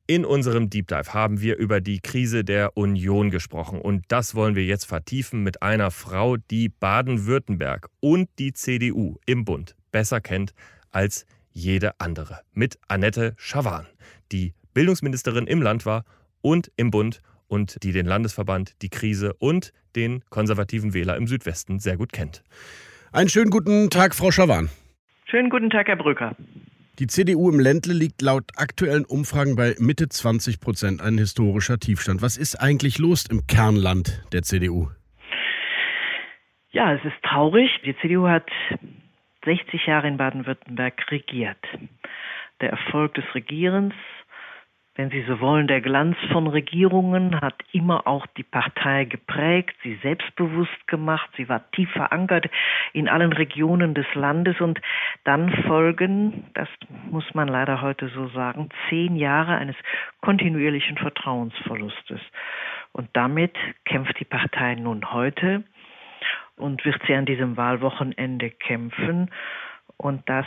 In 0.08 0.24
unserem 0.24 0.70
Deep 0.70 0.88
Dive 0.88 1.16
haben 1.16 1.42
wir 1.42 1.58
über 1.58 1.82
die 1.82 2.00
Krise 2.00 2.44
der 2.44 2.78
Union 2.78 3.32
gesprochen 3.32 3.82
und 3.82 4.06
das 4.10 4.36
wollen 4.36 4.56
wir 4.56 4.64
jetzt 4.64 4.86
vertiefen 4.86 5.42
mit 5.42 5.64
einer 5.64 5.90
Frau, 5.90 6.38
die 6.38 6.70
Baden-Württemberg 6.70 7.90
und 8.02 8.30
die 8.38 8.54
CDU 8.54 9.16
im 9.26 9.46
Bund 9.46 9.76
besser 9.92 10.22
kennt 10.22 10.54
als 10.92 11.26
jede 11.50 12.00
andere. 12.00 12.42
Mit 12.54 12.78
Annette 12.88 13.34
Schawan, 13.38 13.88
die 14.32 14.54
Bildungsministerin 14.76 15.48
im 15.48 15.64
Land 15.64 15.88
war 15.88 16.06
und 16.42 16.72
im 16.76 16.92
Bund 16.92 17.24
und 17.48 17.82
die 17.82 17.92
den 17.92 18.06
Landesverband, 18.06 18.80
die 18.84 18.90
Krise 18.90 19.34
und 19.40 19.74
den 19.96 20.24
konservativen 20.30 20.94
Wähler 20.94 21.18
im 21.18 21.26
Südwesten 21.26 21.80
sehr 21.80 21.98
gut 21.98 22.14
kennt. 22.14 22.44
Einen 23.12 23.30
schönen 23.30 23.50
guten 23.50 23.90
Tag, 23.90 24.14
Frau 24.14 24.30
Schawan. 24.30 24.70
Schönen 25.26 25.50
guten 25.50 25.72
Tag, 25.72 25.88
Herr 25.88 25.96
Brücker. 25.96 26.36
Die 26.98 27.08
CDU 27.08 27.50
im 27.50 27.60
Ländle 27.60 27.94
liegt 27.94 28.22
laut 28.22 28.46
aktuellen 28.56 29.04
Umfragen 29.04 29.58
bei 29.58 29.76
Mitte 29.80 30.08
20 30.08 30.62
Prozent, 30.62 31.02
ein 31.02 31.18
historischer 31.18 31.78
Tiefstand. 31.78 32.22
Was 32.22 32.38
ist 32.38 32.56
eigentlich 32.56 33.00
los 33.00 33.26
im 33.30 33.46
Kernland 33.48 34.24
der 34.32 34.44
CDU? 34.44 34.88
Ja, 36.72 36.94
es 36.94 37.04
ist 37.04 37.22
traurig. 37.22 37.70
Die 37.86 37.98
CDU 37.98 38.30
hat 38.30 38.50
60 39.44 39.86
Jahre 39.86 40.08
in 40.08 40.16
Baden-Württemberg 40.16 41.12
regiert. 41.12 41.58
Der 42.62 42.70
Erfolg 42.70 43.14
des 43.16 43.26
Regierens 43.36 43.94
wenn 44.96 45.10
Sie 45.10 45.24
so 45.28 45.42
wollen, 45.42 45.68
der 45.68 45.82
Glanz 45.82 46.16
von 46.32 46.48
Regierungen 46.48 47.42
hat 47.42 47.56
immer 47.74 48.08
auch 48.08 48.26
die 48.38 48.44
Partei 48.44 49.04
geprägt, 49.04 49.76
sie 49.84 49.96
selbstbewusst 50.02 50.88
gemacht, 50.88 51.30
sie 51.36 51.50
war 51.50 51.70
tief 51.72 51.92
verankert 51.92 52.50
in 52.94 53.10
allen 53.10 53.34
Regionen 53.34 53.94
des 53.94 54.06
Landes 54.16 54.62
und 54.62 54.80
dann 55.26 55.52
folgen, 55.64 56.46
das 56.54 56.70
muss 57.12 57.26
man 57.34 57.50
leider 57.50 57.82
heute 57.82 58.08
so 58.08 58.30
sagen, 58.30 58.70
zehn 58.90 59.18
Jahre 59.18 59.56
eines 59.58 59.76
kontinuierlichen 60.22 60.98
Vertrauensverlustes. 60.98 62.22
Und 62.94 63.10
damit 63.12 63.56
kämpft 63.84 64.18
die 64.22 64.26
Partei 64.26 64.76
nun 64.76 65.12
heute 65.12 65.66
und 66.56 66.86
wird 66.86 67.02
sie 67.06 67.16
an 67.16 67.26
diesem 67.26 67.58
Wahlwochenende 67.58 68.50
kämpfen 68.50 69.30
und 69.98 70.22
das 70.30 70.46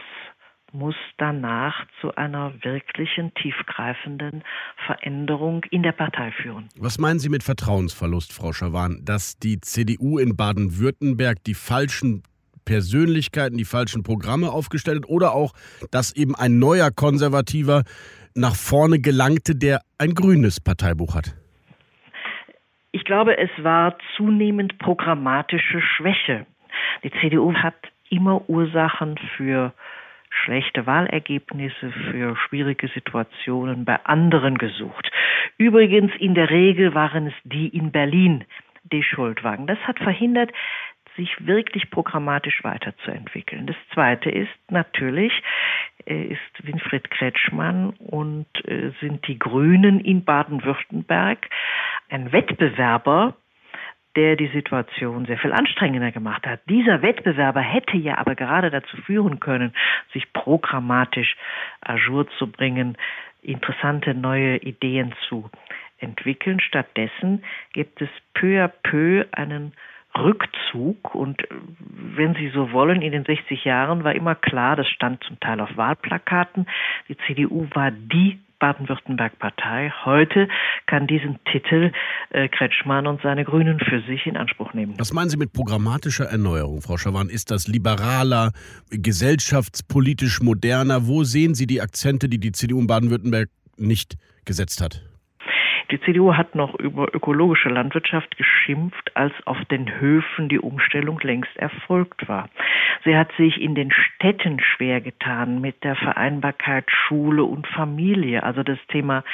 muss 0.73 0.95
danach 1.17 1.87
zu 2.01 2.15
einer 2.15 2.53
wirklichen 2.63 3.33
tiefgreifenden 3.35 4.43
Veränderung 4.87 5.65
in 5.71 5.83
der 5.83 5.93
Partei 5.93 6.33
führen. 6.33 6.69
Was 6.79 6.99
meinen 6.99 7.19
Sie 7.19 7.29
mit 7.29 7.43
Vertrauensverlust, 7.43 8.33
Frau 8.33 8.53
Schawan? 8.53 9.03
Dass 9.05 9.39
die 9.39 9.61
CDU 9.61 10.19
in 10.19 10.37
Baden-Württemberg 10.37 11.43
die 11.45 11.55
falschen 11.55 12.23
Persönlichkeiten, 12.65 13.57
die 13.57 13.65
falschen 13.65 14.03
Programme 14.03 14.51
aufgestellt 14.51 15.05
hat 15.05 15.11
oder 15.11 15.33
auch, 15.33 15.55
dass 15.91 16.15
eben 16.15 16.35
ein 16.35 16.59
neuer 16.59 16.91
Konservativer 16.91 17.83
nach 18.35 18.55
vorne 18.55 19.01
gelangte, 19.01 19.57
der 19.57 19.81
ein 19.97 20.15
grünes 20.15 20.61
Parteibuch 20.61 21.15
hat? 21.15 21.35
Ich 22.93 23.05
glaube, 23.05 23.39
es 23.39 23.51
war 23.63 23.97
zunehmend 24.17 24.79
programmatische 24.79 25.81
Schwäche. 25.81 26.47
Die 27.05 27.11
CDU 27.21 27.55
hat 27.55 27.75
immer 28.11 28.49
Ursachen 28.49 29.19
für 29.37 29.73
schlechte 30.31 30.87
Wahlergebnisse, 30.87 31.93
für 32.11 32.37
schwierige 32.37 32.89
Situationen 32.89 33.85
bei 33.85 34.05
anderen 34.05 34.59
gesucht. 34.59 35.11
Übrigens, 35.57 36.13
in 36.19 36.35
der 36.35 36.51
Regel 36.51 36.95
waren 36.95 37.29
es 37.29 37.35
die 37.45 37.69
in 37.69 37.91
Berlin, 37.91 38.45
die 38.85 39.03
schuld 39.03 39.43
waren. 39.45 39.67
Das 39.67 39.79
hat 39.81 39.99
verhindert, 39.99 40.53
sich 41.17 41.47
wirklich 41.47 41.91
programmatisch 41.91 42.63
weiterzuentwickeln. 42.63 43.67
Das 43.67 43.77
Zweite 43.93 44.31
ist 44.31 44.49
natürlich, 44.71 45.33
ist 46.07 46.39
Winfried 46.63 47.11
Kretschmann 47.11 47.91
und 47.99 48.47
äh, 48.65 48.93
sind 49.01 49.27
die 49.27 49.39
Grünen 49.39 50.01
in 50.01 50.25
Baden-Württemberg 50.25 51.51
ein 52.09 52.33
Wettbewerber 52.33 53.37
der 54.19 54.35
die 54.35 54.49
Situation 54.49 55.27
sehr 55.27 55.39
viel 55.39 55.53
anstrengender 55.53 56.11
gemacht 56.11 56.45
hat. 56.45 56.59
Dieser 56.69 57.03
Wettbewerber 57.03 57.61
hätte 57.61 57.97
ja 57.97 58.19
aber 58.19 58.35
gerade 58.35 58.69
dazu 58.69 58.97
führen 58.97 59.39
können, 59.39 59.73
sich 60.13 60.33
programmatisch 60.33 61.37
ajour 61.83 62.29
zu 62.37 62.49
bringen, 62.51 62.97
interessante 63.43 64.15
neue 64.15 64.57
Ideen 64.57 65.15
zu 65.29 65.49
entwickeln. 65.99 66.59
Stattdessen 66.59 67.45
gibt 67.73 68.03
es 68.03 68.09
peu 68.35 68.61
à 68.65 68.67
peu 68.83 69.25
einen 69.31 69.73
Rückzug 70.17 71.15
und 71.15 71.47
wenn 71.89 72.35
Sie 72.35 72.49
so 72.49 72.73
wollen, 72.73 73.03
in 73.03 73.13
den 73.13 73.25
60 73.25 73.65
Jahren 73.65 74.03
war 74.03 74.17
immer 74.17 74.35
klar, 74.35 74.75
das 74.75 74.89
stand 74.89 75.23
zum 75.23 75.39
Teil 75.39 75.61
auf 75.61 75.77
Wahlplakaten, 75.77 76.67
die 77.09 77.17
CDU 77.19 77.69
war 77.73 77.93
die 77.93 78.41
Baden-Württemberg-Partei 78.59 79.93
heute 80.05 80.49
kann 80.87 81.07
diesen 81.07 81.39
Titel 81.51 81.93
äh, 82.31 82.49
Kretschmann 82.49 83.07
und 83.07 83.23
seine 83.23 83.45
Grünen 83.45 83.79
für 83.81 84.03
sich 84.03 84.27
in 84.27 84.37
Anspruch 84.37 84.75
nehmen. 84.75 84.95
Was 84.99 85.13
meinen 85.13 85.31
Sie 85.31 85.37
mit 85.37 85.53
programmatischer 85.53 86.27
Erneuerung, 86.27 86.83
Frau 86.83 86.97
Schawan? 86.97 87.29
Ist 87.29 87.51
das 87.51 87.69
liberaler, 87.69 88.53
gesellschaftspolitisch 88.91 90.41
moderner? 90.41 91.07
Wo 91.07 91.25
sehen 91.25 91.55
Sie 91.55 91.67
die 91.67 91.81
Akzente, 91.81 92.29
die 92.29 92.39
die 92.39 92.53
CDU 92.53 92.81
in 92.81 92.87
Baden-Württemberg 92.87 93.49
nicht 93.77 94.17
gesetzt 94.45 94.81
hat? 94.81 95.08
Die 95.91 96.01
CDU 96.03 96.35
hat 96.35 96.55
noch 96.55 96.75
über 96.75 97.15
ökologische 97.15 97.71
Landwirtschaft 97.71 98.37
geschimpft, 98.37 99.17
als 99.17 99.33
auf 99.47 99.57
den 99.67 100.01
Höfen 100.01 100.51
die 100.51 100.59
Umstellung 100.59 101.19
längst 101.23 101.57
erfolgt 101.57 102.29
war. 102.29 102.51
Sie 103.05 103.17
hat 103.17 103.31
sich 103.39 103.59
in 103.61 103.75
den 103.75 103.91
Städten 103.91 104.61
schwer 104.61 105.01
getan 105.01 105.63
mit 105.63 105.83
der 105.85 105.97
Vereinbarkeit 105.97 106.85
Schule 106.91 107.45
und 107.45 107.67
Familie, 107.67 108.43
also 108.43 108.63
das 108.63 108.79
Thema 108.89 109.25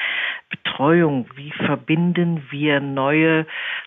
Betreuung. 0.48 1.26
Wie 1.34 1.50
verbinden 1.50 2.46
wir 2.50 2.78
neue 2.78 3.46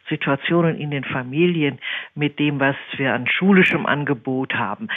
Situationen 0.09 0.77
in 0.77 0.91
den 0.91 1.05
Familien 1.05 1.79
mit 2.15 2.37
dem, 2.37 2.59
was 2.59 2.75
wir 2.97 3.13
an 3.13 3.27
schulischem 3.27 3.85
Angebot 3.85 4.55
haben? 4.55 4.89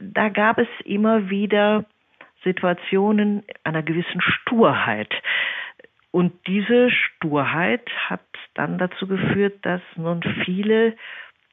Da 0.00 0.28
gab 0.28 0.58
es 0.58 0.68
immer 0.84 1.30
wieder 1.30 1.84
Situationen 2.44 3.42
einer 3.64 3.82
gewissen 3.82 4.20
Sturheit. 4.20 5.12
Und 6.10 6.32
diese 6.46 6.90
Sturheit 6.90 7.88
hat 8.08 8.24
dann 8.54 8.78
dazu 8.78 9.06
geführt, 9.06 9.58
dass 9.62 9.82
nun 9.96 10.22
viele, 10.44 10.96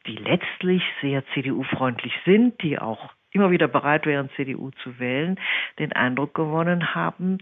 die 0.07 0.15
letztlich 0.15 0.83
sehr 1.01 1.23
CDU-freundlich 1.33 2.13
sind, 2.25 2.61
die 2.61 2.79
auch 2.79 3.11
immer 3.31 3.51
wieder 3.51 3.67
bereit 3.67 4.05
wären, 4.05 4.29
CDU 4.35 4.71
zu 4.83 4.97
wählen, 4.97 5.37
den 5.77 5.91
Eindruck 5.91 6.33
gewonnen 6.33 6.95
haben, 6.95 7.39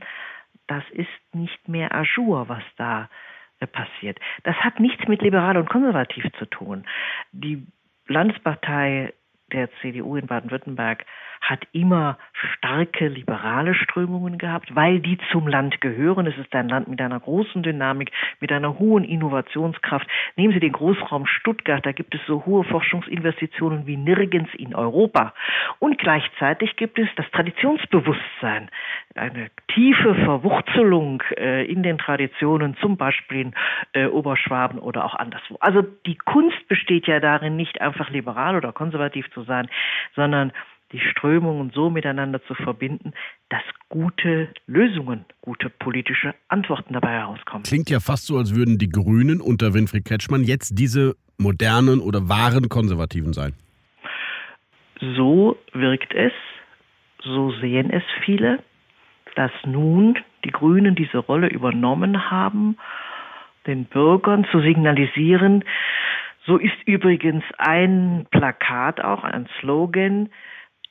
das 0.67 0.84
ist 0.91 1.08
nicht 1.34 1.67
mehr 1.67 1.91
à 1.91 2.04
was 2.47 2.63
da 2.78 3.10
äh, 3.60 3.67
passiert. 3.67 4.19
Das 4.43 4.56
hat 4.56 4.80
nichts 4.80 5.08
mit 5.08 5.21
liberal 5.21 5.58
und 5.58 5.69
konservativ 5.69 6.26
zu 6.39 6.45
tun. 6.45 6.86
Die 7.32 7.65
Landespartei 8.08 9.13
der 9.54 9.70
CDU 9.82 10.16
in 10.16 10.28
Baden-Württemberg 10.28 11.06
hat 11.44 11.68
immer 11.74 12.18
starke 12.32 13.10
liberale 13.10 13.76
Strömungen 13.76 14.38
gehabt, 14.38 14.74
weil 14.76 15.02
die 15.02 15.18
zum 15.32 15.48
Land 15.48 15.82
gehören. 15.82 16.26
Es 16.26 16.38
ist 16.38 16.56
ein 16.56 16.70
Land 16.70 16.88
mit 16.88 17.02
einer 17.02 17.20
großen 17.20 17.63
Dynamik, 17.63 18.12
mit 18.39 18.52
einer 18.52 18.80
hohen 18.80 19.04
Innovationskraft. 19.04 20.08
Nehmen 20.38 20.54
Sie 20.54 20.62
den 20.62 20.72
Großraum 20.72 21.26
Stuttgart, 21.26 21.86
da 21.86 21.92
gibt 21.92 22.16
es 22.16 22.22
so 22.26 22.46
hohe 22.46 22.63
Forschungsinvestitionen 22.63 23.86
wie 23.86 23.98
nirgends 23.98 24.52
in 24.56 24.74
Europa. 24.74 25.34
Und 25.80 25.98
gleichzeitig 25.98 26.78
gibt 26.78 26.98
es 26.98 27.10
das 27.18 27.30
Traditionsbewusstsein, 27.32 28.70
eine 29.16 29.50
tiefe 29.68 30.16
Verwurzelung 30.16 31.22
äh, 31.38 31.66
in 31.66 31.84
den 31.84 31.98
Traditionen, 31.98 32.78
zum 32.78 32.96
Beispiel 32.96 33.42
in 33.42 33.54
äh, 33.92 34.06
Oberschwaben 34.08 34.80
oder 34.80 35.04
auch 35.04 35.16
anderswo. 35.16 35.58
Also 35.60 35.82
die 36.06 36.18
Kunst 36.18 36.68
besteht 36.70 37.06
ja 37.08 37.20
darin, 37.20 37.58
nicht 37.58 37.82
einfach 37.82 38.10
liberal 38.10 38.56
oder 38.56 38.72
konservativ 38.72 39.30
zu 39.32 39.42
sein, 39.43 39.69
sondern 40.15 40.51
die 40.93 40.99
Strömungen 40.99 41.71
so 41.73 41.89
miteinander 41.89 42.41
zu 42.45 42.53
verbinden, 42.53 43.13
dass 43.49 43.63
gute 43.89 44.49
Lösungen, 44.67 45.25
gute 45.41 45.69
politische 45.69 46.36
Antworten 46.47 46.93
dabei 46.93 47.13
herauskommen. 47.13 47.63
Klingt 47.63 47.89
ja 47.89 47.99
fast 47.99 48.27
so, 48.27 48.38
als 48.38 48.56
würden 48.56 48.77
die 48.77 48.89
Grünen 48.89 49.41
unter 49.41 49.73
Winfried 49.73 50.06
Kretschmann 50.06 50.43
jetzt 50.43 50.77
diese 50.77 51.15
modernen 51.38 51.99
oder 51.99 52.29
wahren 52.29 52.69
Konservativen 52.69 53.34
sein. 53.34 53.53
So 54.99 55.58
wirkt 55.73 56.13
es, 56.13 56.32
so 57.23 57.51
sehen 57.60 57.89
es 57.89 58.03
viele, 58.23 58.60
dass 59.36 59.51
nun 59.65 60.19
die 60.45 60.51
Grünen 60.51 60.95
diese 60.95 61.17
Rolle 61.17 61.47
übernommen 61.47 62.29
haben, 62.29 62.77
den 63.65 63.86
Bürgern 63.86 64.45
zu 64.51 64.62
signalisieren, 64.62 65.63
so 66.45 66.58
ist 66.58 66.75
übrigens 66.86 67.43
ein 67.58 68.25
Plakat 68.32 69.01
auch, 69.01 69.23
ein 69.23 69.47
Slogan, 69.60 70.29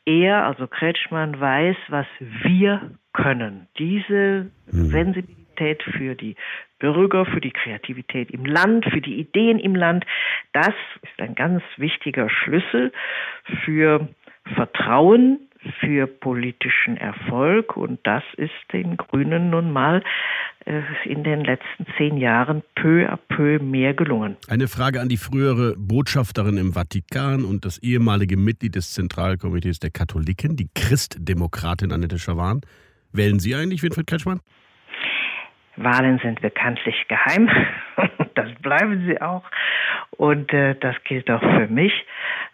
er, 0.04 0.44
also 0.44 0.66
Kretschmann, 0.66 1.38
weiß, 1.38 1.76
was 1.88 2.06
wir 2.18 2.90
können. 3.12 3.68
Diese 3.78 4.50
mhm. 4.70 4.86
Sensibilität 4.86 5.82
für 5.82 6.14
die 6.14 6.36
Bürger, 6.78 7.24
für 7.26 7.40
die 7.40 7.52
Kreativität 7.52 8.30
im 8.30 8.44
Land, 8.44 8.86
für 8.86 9.00
die 9.00 9.20
Ideen 9.20 9.58
im 9.58 9.76
Land, 9.76 10.04
das 10.52 10.74
ist 11.02 11.20
ein 11.20 11.34
ganz 11.34 11.62
wichtiger 11.76 12.28
Schlüssel 12.28 12.92
für 13.64 14.08
Vertrauen 14.54 15.48
für 15.84 16.06
politischen 16.06 16.96
Erfolg 16.96 17.76
und 17.76 18.00
das 18.04 18.22
ist 18.36 18.52
den 18.72 18.96
Grünen 18.96 19.50
nun 19.50 19.72
mal 19.72 20.02
äh, 20.64 20.82
in 21.04 21.24
den 21.24 21.44
letzten 21.44 21.86
zehn 21.96 22.16
Jahren 22.16 22.62
peu 22.74 23.08
à 23.08 23.16
peu 23.16 23.58
mehr 23.58 23.94
gelungen. 23.94 24.36
Eine 24.48 24.68
Frage 24.68 25.00
an 25.00 25.08
die 25.08 25.16
frühere 25.16 25.74
Botschafterin 25.76 26.56
im 26.56 26.72
Vatikan 26.72 27.44
und 27.44 27.64
das 27.64 27.78
ehemalige 27.78 28.36
Mitglied 28.36 28.74
des 28.74 28.92
Zentralkomitees 28.92 29.80
der 29.80 29.90
Katholiken, 29.90 30.56
die 30.56 30.68
Christdemokratin 30.74 31.92
Annette 31.92 32.18
Schawan. 32.18 32.60
Wählen 33.12 33.40
Sie 33.40 33.54
eigentlich 33.54 33.82
Winfried 33.82 34.06
Kretschmann? 34.06 34.40
Wahlen 35.76 36.18
sind 36.18 36.40
bekanntlich 36.40 37.06
geheim. 37.08 37.50
Das 38.34 38.50
bleiben 38.62 39.04
sie 39.06 39.20
auch. 39.20 39.44
Und 40.12 40.54
äh, 40.54 40.74
das 40.74 40.96
gilt 41.04 41.30
auch 41.30 41.42
für 41.42 41.68
mich. 41.68 41.92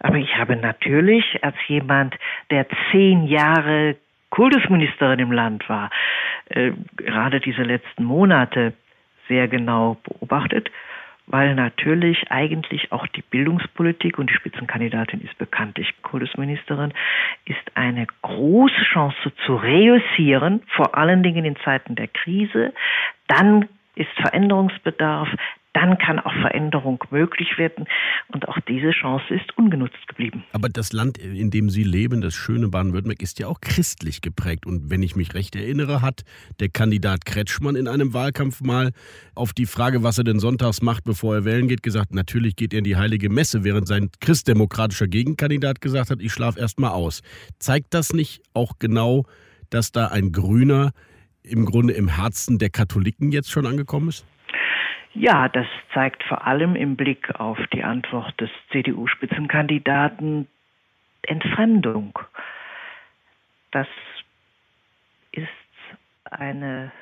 Aber 0.01 0.17
ich 0.17 0.37
habe 0.37 0.57
natürlich 0.57 1.25
als 1.43 1.55
jemand, 1.69 2.17
der 2.51 2.67
zehn 2.91 3.25
Jahre 3.29 3.95
Kultusministerin 4.31 5.21
im 5.21 5.31
Land 5.31 5.69
war, 5.69 5.91
äh, 6.49 6.73
gerade 6.97 7.39
diese 7.39 7.63
letzten 7.63 8.03
Monate 8.03 8.73
sehr 9.29 9.47
genau 9.47 9.97
beobachtet, 10.03 10.71
weil 11.29 11.55
natürlich 11.55 12.31
eigentlich 12.31 12.91
auch 12.91 13.07
die 13.07 13.23
Bildungspolitik 13.23 14.19
und 14.19 14.31
die 14.31 14.35
Spitzenkandidatin 14.35 15.21
ist 15.21 15.37
bekanntlich 15.39 15.95
Kultusministerin, 16.03 16.93
ist 17.45 17.77
eine 17.77 18.07
große 18.23 18.83
Chance 18.93 19.33
zu 19.45 19.57
reüssieren, 19.57 20.63
vor 20.75 20.97
allen 20.97 21.23
Dingen 21.23 21.45
in 21.45 21.57
Zeiten 21.65 21.95
der 21.95 22.09
Krise. 22.09 22.73
Dann 23.27 23.69
ist 23.95 24.11
Veränderungsbedarf, 24.17 25.29
dann 25.75 25.99
kann 25.99 26.19
auch 26.19 26.33
Veränderung 26.41 27.03
möglich 27.11 27.57
werden. 27.57 27.87
Und 28.33 28.49
auch 28.49 28.59
diese 28.69 28.91
Chance 28.91 29.35
ist 29.35 29.57
ungenutzt 29.57 30.07
geblieben. 30.09 30.45
Aber 30.53 30.69
das 30.69 30.93
Land, 30.93 31.19
in 31.19 31.51
dem 31.51 31.71
Sie 31.71 31.85
leben, 31.85 32.21
das 32.21 32.35
schöne 32.35 32.69
Baden-Württemberg, 32.69 33.23
ist 33.23 33.39
ja 33.39 33.47
auch 33.47 33.61
christlich 33.61 34.21
geprägt. 34.21 34.67
Und 34.67 34.91
wenn 34.91 35.03
ich 35.03 35.17
mich 35.17 35.35
recht 35.35 35.55
erinnere, 35.57 36.03
hat 36.03 36.23
der 36.61 36.69
Kandidat 36.69 37.27
Kretschmann 37.27 37.77
in 37.77 37.89
einem 37.89 38.15
Wahlkampf 38.15 38.61
mal 38.61 38.93
auf 39.35 39.53
die 39.53 39.67
Frage, 39.67 40.03
was 40.03 40.19
er 40.19 40.25
denn 40.25 40.41
sonntags 40.41 40.83
macht, 40.83 41.05
bevor 41.05 41.35
er 41.37 41.45
wählen 41.45 41.69
geht, 41.69 41.83
gesagt, 41.83 42.15
natürlich 42.15 42.57
geht 42.57 42.73
er 42.73 42.79
in 42.79 42.85
die 42.85 42.97
heilige 42.97 43.29
Messe, 43.31 43.65
während 43.65 43.87
sein 43.87 44.11
christdemokratischer 44.21 45.07
Gegenkandidat 45.07 45.81
gesagt 45.81 46.11
hat, 46.11 46.21
ich 46.21 46.33
schlafe 46.33 46.59
erst 46.61 46.81
mal 46.81 46.91
aus. 46.91 47.23
Zeigt 47.59 47.95
das 47.95 48.13
nicht 48.13 48.43
auch 48.55 48.79
genau, 48.79 49.25
dass 49.71 49.93
da 49.93 50.09
ein 50.09 50.33
Grüner 50.33 50.93
im 51.43 51.65
Grunde 51.65 51.95
im 51.95 52.09
Herzen 52.09 52.59
der 52.59 52.71
Katholiken 52.71 53.33
jetzt 53.33 53.51
schon 53.51 53.67
angekommen 53.67 54.09
ist? 54.09 54.25
Ja, 55.19 55.49
das 55.49 55.67
zeigt 55.93 56.23
vor 56.23 56.47
allem 56.47 56.77
im 56.77 56.95
Blick 56.95 57.41
auf 57.41 57.59
die 57.73 57.83
Antwort 57.83 58.41
des 58.41 58.51
CDU-Spitzenkandidaten 58.71 60.47
Entfremdung. 61.23 62.17
Das 63.73 63.89
ist 65.33 65.49
eine 66.31 66.93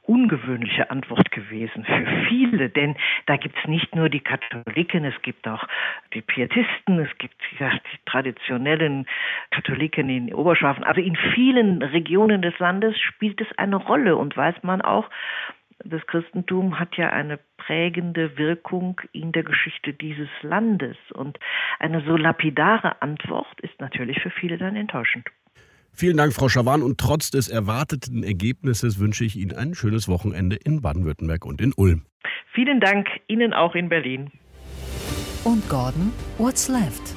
ungewöhnliche 0.00 0.90
Antwort 0.90 1.30
gewesen 1.30 1.84
für 1.84 2.06
viele, 2.26 2.70
denn 2.70 2.96
da 3.26 3.36
gibt 3.36 3.58
es 3.58 3.68
nicht 3.68 3.94
nur 3.94 4.08
die 4.08 4.20
Katholiken, 4.20 5.04
es 5.04 5.20
gibt 5.20 5.46
auch 5.46 5.68
die 6.14 6.22
Pietisten, 6.22 7.00
es 7.00 7.18
gibt 7.18 7.36
ja, 7.58 7.68
die 7.70 7.98
traditionellen 8.06 9.06
Katholiken 9.50 10.08
in 10.08 10.32
Oberschwaben. 10.32 10.84
Also 10.84 11.02
in 11.02 11.16
vielen 11.34 11.82
Regionen 11.82 12.40
des 12.40 12.58
Landes 12.58 12.98
spielt 12.98 13.42
es 13.42 13.58
eine 13.58 13.76
Rolle 13.76 14.16
und 14.16 14.34
weiß 14.34 14.62
man 14.62 14.80
auch, 14.80 15.10
das 15.84 16.04
Christentum 16.06 16.78
hat 16.78 16.96
ja 16.96 17.10
eine 17.10 17.38
prägende 17.56 18.36
Wirkung 18.36 19.00
in 19.12 19.32
der 19.32 19.44
Geschichte 19.44 19.92
dieses 19.92 20.28
Landes. 20.42 20.96
Und 21.14 21.38
eine 21.78 22.02
so 22.04 22.16
lapidare 22.16 23.00
Antwort 23.02 23.60
ist 23.60 23.78
natürlich 23.80 24.20
für 24.20 24.30
viele 24.30 24.58
dann 24.58 24.76
enttäuschend. 24.76 25.28
Vielen 25.92 26.16
Dank, 26.16 26.32
Frau 26.32 26.48
Schawan. 26.48 26.82
Und 26.82 26.98
trotz 26.98 27.30
des 27.30 27.48
erwarteten 27.48 28.22
Ergebnisses 28.22 29.00
wünsche 29.00 29.24
ich 29.24 29.36
Ihnen 29.36 29.56
ein 29.56 29.74
schönes 29.74 30.08
Wochenende 30.08 30.56
in 30.56 30.80
Baden-Württemberg 30.80 31.44
und 31.44 31.60
in 31.60 31.72
Ulm. 31.76 32.02
Vielen 32.52 32.80
Dank 32.80 33.08
Ihnen 33.26 33.52
auch 33.52 33.74
in 33.74 33.88
Berlin. 33.88 34.30
Und 35.44 35.68
Gordon, 35.68 36.12
what's 36.38 36.68
left? 36.68 37.14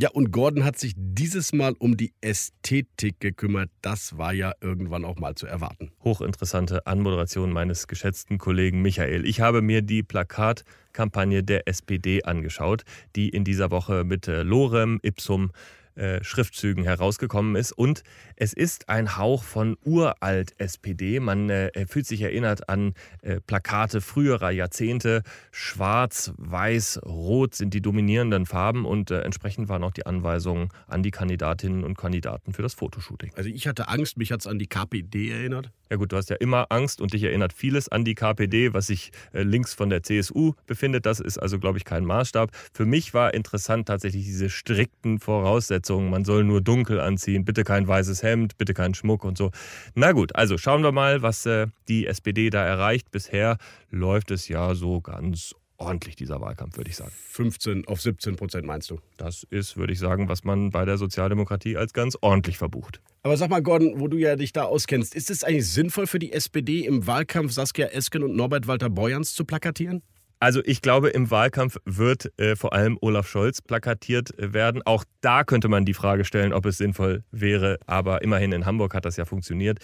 Ja, 0.00 0.10
und 0.10 0.30
Gordon 0.30 0.64
hat 0.64 0.78
sich 0.78 0.92
dieses 0.96 1.52
Mal 1.52 1.74
um 1.80 1.96
die 1.96 2.12
Ästhetik 2.20 3.18
gekümmert. 3.18 3.68
Das 3.82 4.16
war 4.16 4.32
ja 4.32 4.52
irgendwann 4.60 5.04
auch 5.04 5.16
mal 5.16 5.34
zu 5.34 5.48
erwarten. 5.48 5.90
Hochinteressante 6.04 6.86
Anmoderation 6.86 7.52
meines 7.52 7.88
geschätzten 7.88 8.38
Kollegen 8.38 8.80
Michael. 8.80 9.26
Ich 9.26 9.40
habe 9.40 9.60
mir 9.60 9.82
die 9.82 10.04
Plakatkampagne 10.04 11.42
der 11.42 11.66
SPD 11.66 12.22
angeschaut, 12.22 12.84
die 13.16 13.28
in 13.28 13.42
dieser 13.42 13.72
Woche 13.72 14.04
mit 14.04 14.28
äh, 14.28 14.44
Lorem 14.44 15.00
Ipsum 15.02 15.50
äh, 15.98 16.22
Schriftzügen 16.22 16.84
herausgekommen 16.84 17.56
ist. 17.56 17.72
Und 17.72 18.02
es 18.36 18.52
ist 18.52 18.88
ein 18.88 19.16
Hauch 19.16 19.42
von 19.42 19.76
uralt 19.84 20.54
SPD. 20.58 21.20
Man 21.20 21.50
äh, 21.50 21.86
fühlt 21.86 22.06
sich 22.06 22.22
erinnert 22.22 22.68
an 22.68 22.94
äh, 23.22 23.40
Plakate 23.40 24.00
früherer 24.00 24.50
Jahrzehnte. 24.50 25.22
Schwarz, 25.50 26.32
Weiß, 26.36 27.00
Rot 27.04 27.54
sind 27.54 27.74
die 27.74 27.82
dominierenden 27.82 28.46
Farben 28.46 28.86
und 28.86 29.10
äh, 29.10 29.20
entsprechend 29.20 29.68
waren 29.68 29.84
auch 29.84 29.92
die 29.92 30.06
Anweisungen 30.06 30.68
an 30.86 31.02
die 31.02 31.10
Kandidatinnen 31.10 31.84
und 31.84 31.98
Kandidaten 31.98 32.52
für 32.52 32.62
das 32.62 32.74
Fotoshooting. 32.74 33.32
Also 33.34 33.50
ich 33.50 33.66
hatte 33.66 33.88
Angst, 33.88 34.16
mich 34.16 34.32
hat 34.32 34.40
es 34.40 34.46
an 34.46 34.58
die 34.58 34.66
KPD 34.66 35.30
erinnert. 35.30 35.70
Ja 35.90 35.96
gut, 35.96 36.12
du 36.12 36.16
hast 36.16 36.28
ja 36.28 36.36
immer 36.36 36.66
Angst 36.68 37.00
und 37.00 37.14
dich 37.14 37.22
erinnert 37.22 37.52
vieles 37.52 37.88
an 37.88 38.04
die 38.04 38.14
KPD, 38.14 38.74
was 38.74 38.88
sich 38.88 39.10
äh, 39.32 39.42
links 39.42 39.72
von 39.72 39.88
der 39.88 40.02
CSU 40.02 40.52
befindet. 40.66 41.06
Das 41.06 41.18
ist 41.18 41.38
also, 41.38 41.58
glaube 41.58 41.78
ich, 41.78 41.84
kein 41.84 42.04
Maßstab. 42.04 42.50
Für 42.74 42.84
mich 42.84 43.14
war 43.14 43.32
interessant 43.32 43.88
tatsächlich 43.88 44.24
diese 44.24 44.50
strikten 44.50 45.18
Voraussetzungen. 45.18 45.87
Man 45.96 46.24
soll 46.24 46.44
nur 46.44 46.60
dunkel 46.60 47.00
anziehen, 47.00 47.44
bitte 47.44 47.64
kein 47.64 47.88
weißes 47.88 48.22
Hemd, 48.22 48.58
bitte 48.58 48.74
keinen 48.74 48.94
Schmuck 48.94 49.24
und 49.24 49.38
so. 49.38 49.50
Na 49.94 50.12
gut, 50.12 50.36
also 50.36 50.58
schauen 50.58 50.82
wir 50.82 50.92
mal, 50.92 51.22
was 51.22 51.46
äh, 51.46 51.68
die 51.88 52.06
SPD 52.06 52.50
da 52.50 52.64
erreicht. 52.64 53.10
Bisher 53.10 53.56
läuft 53.90 54.30
es 54.30 54.48
ja 54.48 54.74
so 54.74 55.00
ganz 55.00 55.54
ordentlich, 55.78 56.16
dieser 56.16 56.40
Wahlkampf, 56.40 56.76
würde 56.76 56.90
ich 56.90 56.96
sagen. 56.96 57.12
15 57.30 57.86
auf 57.86 58.00
17 58.00 58.36
Prozent 58.36 58.66
meinst 58.66 58.90
du? 58.90 58.98
Das 59.16 59.44
ist, 59.50 59.76
würde 59.76 59.92
ich 59.92 59.98
sagen, 59.98 60.28
was 60.28 60.44
man 60.44 60.70
bei 60.70 60.84
der 60.84 60.98
Sozialdemokratie 60.98 61.76
als 61.76 61.92
ganz 61.92 62.18
ordentlich 62.20 62.58
verbucht. 62.58 63.00
Aber 63.22 63.36
sag 63.36 63.48
mal, 63.48 63.62
Gordon, 63.62 64.00
wo 64.00 64.08
du 64.08 64.16
ja 64.18 64.36
dich 64.36 64.52
da 64.52 64.64
auskennst, 64.64 65.14
ist 65.14 65.30
es 65.30 65.44
eigentlich 65.44 65.68
sinnvoll 65.68 66.06
für 66.06 66.18
die 66.18 66.32
SPD 66.32 66.84
im 66.84 67.06
Wahlkampf 67.06 67.52
Saskia 67.52 67.86
Esken 67.86 68.22
und 68.22 68.36
Norbert 68.36 68.66
Walter 68.66 68.90
Borjans 68.90 69.34
zu 69.34 69.44
plakatieren? 69.44 70.02
Also 70.40 70.60
ich 70.64 70.82
glaube, 70.82 71.08
im 71.08 71.30
Wahlkampf 71.30 71.78
wird 71.84 72.32
äh, 72.38 72.54
vor 72.54 72.72
allem 72.72 72.96
Olaf 73.00 73.28
Scholz 73.28 73.60
plakatiert 73.60 74.32
werden. 74.38 74.82
Auch 74.84 75.04
da 75.20 75.42
könnte 75.42 75.68
man 75.68 75.84
die 75.84 75.94
Frage 75.94 76.24
stellen, 76.24 76.52
ob 76.52 76.64
es 76.66 76.78
sinnvoll 76.78 77.24
wäre. 77.32 77.78
Aber 77.86 78.22
immerhin 78.22 78.52
in 78.52 78.64
Hamburg 78.64 78.94
hat 78.94 79.04
das 79.04 79.16
ja 79.16 79.24
funktioniert. 79.24 79.78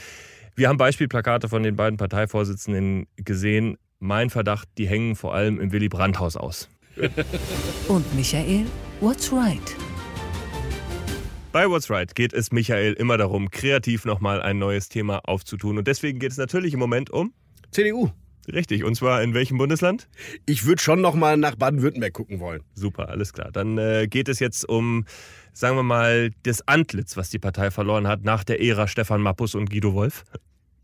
Wir 0.54 0.68
haben 0.68 0.76
Beispielplakate 0.76 1.48
von 1.48 1.64
den 1.64 1.74
beiden 1.74 1.96
Parteivorsitzenden 1.96 3.06
gesehen. 3.16 3.76
Mein 3.98 4.30
Verdacht, 4.30 4.68
die 4.78 4.86
hängen 4.86 5.16
vor 5.16 5.34
allem 5.34 5.60
im 5.60 5.72
Willy 5.72 5.88
Brandt-Haus 5.88 6.36
aus. 6.36 6.68
Und 7.88 8.14
Michael, 8.14 8.66
what's 9.00 9.32
right? 9.32 9.76
Bei 11.50 11.70
What's 11.70 11.88
Right 11.88 12.12
geht 12.16 12.32
es 12.32 12.50
Michael 12.50 12.94
immer 12.94 13.16
darum, 13.16 13.48
kreativ 13.48 14.04
nochmal 14.04 14.42
ein 14.42 14.58
neues 14.58 14.88
Thema 14.88 15.20
aufzutun. 15.24 15.78
Und 15.78 15.86
deswegen 15.86 16.18
geht 16.18 16.32
es 16.32 16.36
natürlich 16.36 16.74
im 16.74 16.80
Moment 16.80 17.10
um 17.10 17.32
CDU. 17.70 18.10
Richtig. 18.52 18.85
Und 18.85 18.94
zwar 18.94 19.22
in 19.22 19.35
welchem 19.35 19.59
Bundesland? 19.59 20.09
Ich 20.46 20.66
würde 20.66 20.83
schon 20.83 21.00
nochmal 21.00 21.37
nach 21.37 21.57
Baden-Württemberg 21.57 22.12
gucken 22.12 22.40
wollen. 22.40 22.62
Super, 22.74 23.09
alles 23.09 23.33
klar. 23.33 23.50
Dann 23.52 23.78
äh, 23.78 24.07
geht 24.09 24.28
es 24.28 24.38
jetzt 24.38 24.68
um, 24.68 25.04
sagen 25.52 25.76
wir 25.76 25.83
mal, 25.83 26.30
das 26.42 26.66
Antlitz, 26.68 27.16
was 27.16 27.30
die 27.30 27.38
Partei 27.38 27.70
verloren 27.70 28.07
hat 28.07 28.24
nach 28.24 28.44
der 28.44 28.61
Ära 28.61 28.88
Stefan 28.88 29.22
Mappus 29.22 29.54
und 29.54 29.70
Guido 29.70 29.94
Wolf. 29.94 30.24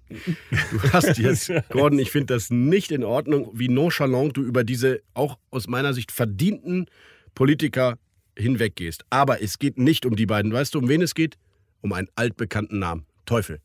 Du 0.09 0.83
hast 0.93 1.19
jetzt, 1.19 1.53
Gordon, 1.69 2.01
ich 2.01 2.11
finde 2.11 2.35
das 2.35 2.51
nicht 2.51 2.91
in 2.91 3.05
Ordnung, 3.05 3.51
wie 3.55 3.69
nonchalant 3.69 4.37
du 4.37 4.43
über 4.43 4.65
diese 4.65 5.03
auch 5.15 5.39
aus 5.51 5.69
meiner 5.69 5.95
Sicht 5.95 6.11
verdienten 6.11 6.87
Politiker 7.35 7.97
hinweggehst. 8.37 9.05
Aber 9.11 9.43
es 9.43 9.59
geht 9.59 9.79
nicht 9.79 10.07
um 10.07 10.17
die 10.17 10.27
beiden. 10.27 10.53
Weißt 10.53 10.75
du, 10.75 10.81
um 10.81 10.89
wen 10.89 11.03
es 11.03 11.15
geht? 11.15 11.39
Um 11.81 11.93
einen 11.93 12.09
altbekannten 12.17 12.79
Namen. 12.79 13.07
Teufel. 13.25 13.61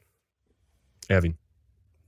Erwin. 1.08 1.38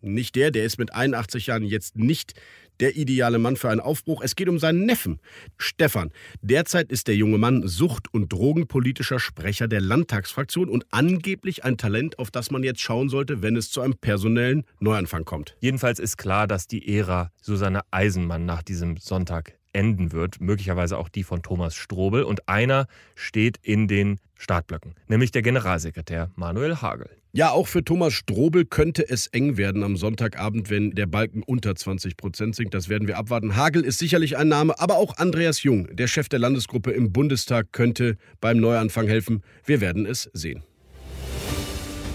Nicht 0.02 0.36
der, 0.36 0.52
der 0.52 0.64
ist 0.64 0.78
mit 0.78 0.94
81 0.94 1.48
Jahren 1.48 1.64
jetzt 1.64 1.98
nicht 1.98 2.34
der 2.80 2.96
ideale 2.96 3.40
Mann 3.40 3.56
für 3.56 3.70
einen 3.70 3.80
Aufbruch. 3.80 4.22
Es 4.22 4.36
geht 4.36 4.50
um 4.50 4.60
seinen 4.60 4.86
Neffen, 4.86 5.20
Stefan. 5.58 6.12
Derzeit 6.42 6.92
ist 6.92 7.08
der 7.08 7.16
junge 7.16 7.38
Mann 7.38 7.68
sucht- 7.68 8.14
und 8.14 8.32
drogenpolitischer 8.32 9.20
Sprecher 9.20 9.68
der 9.68 9.82
Landtagsfraktion 9.82 10.70
und 10.70 10.86
angeblich 10.92 11.64
ein 11.64 11.78
Talent, 11.78 12.20
auf 12.20 12.32
das 12.32 12.52
man 12.52 12.64
jetzt 12.64 12.82
schauen 12.82 13.10
sollte, 13.10 13.42
wenn 13.42 13.56
es 13.56 13.72
zu 13.72 13.82
einem 13.82 13.96
personellen 13.96 14.64
Neuanfang 14.80 15.26
kommt. 15.26 15.58
Jedenfalls 15.60 16.00
ist 16.00 16.18
klar, 16.18 16.48
dass 16.48 16.68
die 16.68 16.98
Ära 16.98 17.32
Susanne 17.42 17.82
Eisenmann 17.92 18.46
nach 18.46 18.62
diesem 18.62 18.98
Sonntag 18.98 19.58
enden 19.74 20.12
wird, 20.12 20.42
möglicherweise 20.42 20.98
auch 20.98 21.10
die 21.10 21.24
von 21.24 21.44
Thomas 21.44 21.76
Strobel. 21.76 22.24
Und 22.24 22.48
einer 22.48 22.88
steht 23.16 23.58
in 23.62 23.88
den 23.88 24.20
Startblöcken, 24.36 24.96
nämlich 25.08 25.32
der 25.32 25.42
Generalsekretär 25.42 26.32
Manuel 26.36 26.82
Hagel. 26.82 27.10
Ja, 27.38 27.52
auch 27.52 27.68
für 27.68 27.84
Thomas 27.84 28.16
Strobel 28.16 28.66
könnte 28.66 29.08
es 29.08 29.28
eng 29.28 29.58
werden 29.58 29.84
am 29.84 29.96
Sonntagabend, 29.96 30.72
wenn 30.72 30.96
der 30.96 31.06
Balken 31.06 31.44
unter 31.44 31.76
20 31.76 32.18
Prozent 32.18 32.56
sinkt. 32.56 32.74
Das 32.74 32.90
werden 32.90 33.08
wir 33.08 33.16
abwarten. 33.16 33.56
Hagel 33.56 33.84
ist 33.84 34.00
sicherlich 34.00 34.38
ein 34.38 34.48
Name, 34.48 34.80
aber 34.80 34.98
auch 34.98 35.18
Andreas 35.18 35.62
Jung, 35.62 35.88
der 35.96 36.08
Chef 36.08 36.30
der 36.30 36.40
Landesgruppe 36.40 36.90
im 36.90 37.14
Bundestag, 37.14 37.74
könnte 37.74 38.18
beim 38.42 38.58
Neuanfang 38.58 39.06
helfen. 39.06 39.44
Wir 39.66 39.82
werden 39.82 40.08
es 40.08 40.32
sehen. 40.34 40.64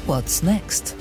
What's 0.06 0.42
next? 0.42 0.96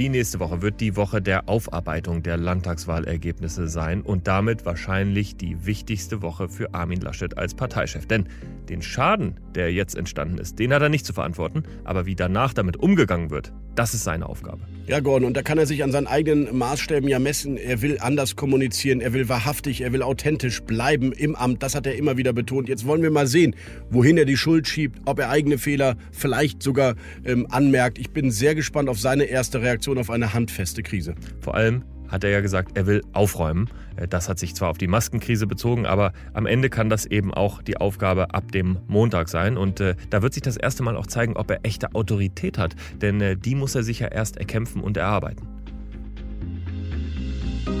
Die 0.00 0.08
nächste 0.08 0.40
Woche 0.40 0.62
wird 0.62 0.80
die 0.80 0.96
Woche 0.96 1.20
der 1.20 1.50
Aufarbeitung 1.50 2.22
der 2.22 2.38
Landtagswahlergebnisse 2.38 3.68
sein 3.68 4.00
und 4.00 4.26
damit 4.26 4.64
wahrscheinlich 4.64 5.36
die 5.36 5.66
wichtigste 5.66 6.22
Woche 6.22 6.48
für 6.48 6.72
Armin 6.72 7.02
Laschet 7.02 7.36
als 7.36 7.52
Parteichef. 7.52 8.06
Denn 8.06 8.26
den 8.70 8.80
Schaden, 8.80 9.38
der 9.54 9.74
jetzt 9.74 9.94
entstanden 9.94 10.38
ist, 10.38 10.58
den 10.58 10.72
hat 10.72 10.80
er 10.80 10.88
nicht 10.88 11.04
zu 11.04 11.12
verantworten, 11.12 11.64
aber 11.84 12.06
wie 12.06 12.14
danach 12.14 12.54
damit 12.54 12.78
umgegangen 12.78 13.28
wird, 13.28 13.52
das 13.74 13.94
ist 13.94 14.04
seine 14.04 14.28
Aufgabe. 14.28 14.60
Ja, 14.86 15.00
Gordon, 15.00 15.26
und 15.26 15.36
da 15.36 15.42
kann 15.42 15.56
er 15.58 15.66
sich 15.66 15.84
an 15.84 15.92
seinen 15.92 16.08
eigenen 16.08 16.56
Maßstäben 16.56 17.08
ja 17.08 17.18
messen. 17.18 17.56
Er 17.56 17.80
will 17.80 17.98
anders 18.00 18.34
kommunizieren, 18.34 19.00
er 19.00 19.12
will 19.12 19.28
wahrhaftig, 19.28 19.82
er 19.82 19.92
will 19.92 20.02
authentisch 20.02 20.62
bleiben 20.62 21.12
im 21.12 21.36
Amt. 21.36 21.62
Das 21.62 21.74
hat 21.74 21.86
er 21.86 21.94
immer 21.94 22.16
wieder 22.16 22.32
betont. 22.32 22.68
Jetzt 22.68 22.84
wollen 22.86 23.02
wir 23.02 23.10
mal 23.10 23.26
sehen, 23.26 23.54
wohin 23.90 24.16
er 24.18 24.24
die 24.24 24.36
Schuld 24.36 24.66
schiebt, 24.66 24.98
ob 25.04 25.20
er 25.20 25.30
eigene 25.30 25.58
Fehler 25.58 25.96
vielleicht 26.10 26.62
sogar 26.62 26.96
ähm, 27.24 27.46
anmerkt. 27.50 27.98
Ich 27.98 28.10
bin 28.10 28.30
sehr 28.30 28.54
gespannt 28.54 28.88
auf 28.88 28.98
seine 28.98 29.24
erste 29.24 29.62
Reaktion 29.62 29.98
auf 29.98 30.10
eine 30.10 30.34
handfeste 30.34 30.82
Krise. 30.82 31.14
Vor 31.40 31.54
allem 31.54 31.84
hat 32.10 32.24
er 32.24 32.30
ja 32.30 32.40
gesagt, 32.40 32.76
er 32.76 32.86
will 32.86 33.02
aufräumen. 33.12 33.68
Äh, 33.96 34.08
das 34.08 34.28
hat 34.28 34.38
sich 34.38 34.54
zwar 34.54 34.70
auf 34.70 34.78
die 34.78 34.88
Maskenkrise 34.88 35.46
bezogen, 35.46 35.86
aber 35.86 36.12
am 36.32 36.46
Ende 36.46 36.70
kann 36.70 36.88
das 36.88 37.06
eben 37.06 37.32
auch 37.32 37.62
die 37.62 37.76
Aufgabe 37.76 38.34
ab 38.34 38.52
dem 38.52 38.78
Montag 38.88 39.28
sein. 39.28 39.56
Und 39.56 39.80
äh, 39.80 39.94
da 40.10 40.22
wird 40.22 40.34
sich 40.34 40.42
das 40.42 40.56
erste 40.56 40.82
Mal 40.82 40.96
auch 40.96 41.06
zeigen, 41.06 41.36
ob 41.36 41.50
er 41.50 41.60
echte 41.62 41.94
Autorität 41.94 42.58
hat. 42.58 42.74
Denn 43.00 43.20
äh, 43.20 43.36
die 43.36 43.54
muss 43.54 43.74
er 43.74 43.82
sich 43.82 44.00
ja 44.00 44.08
erst 44.08 44.36
erkämpfen 44.36 44.82
und 44.82 44.96
erarbeiten. 44.96 45.46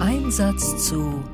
Einsatz 0.00 0.88
zu 0.88 1.24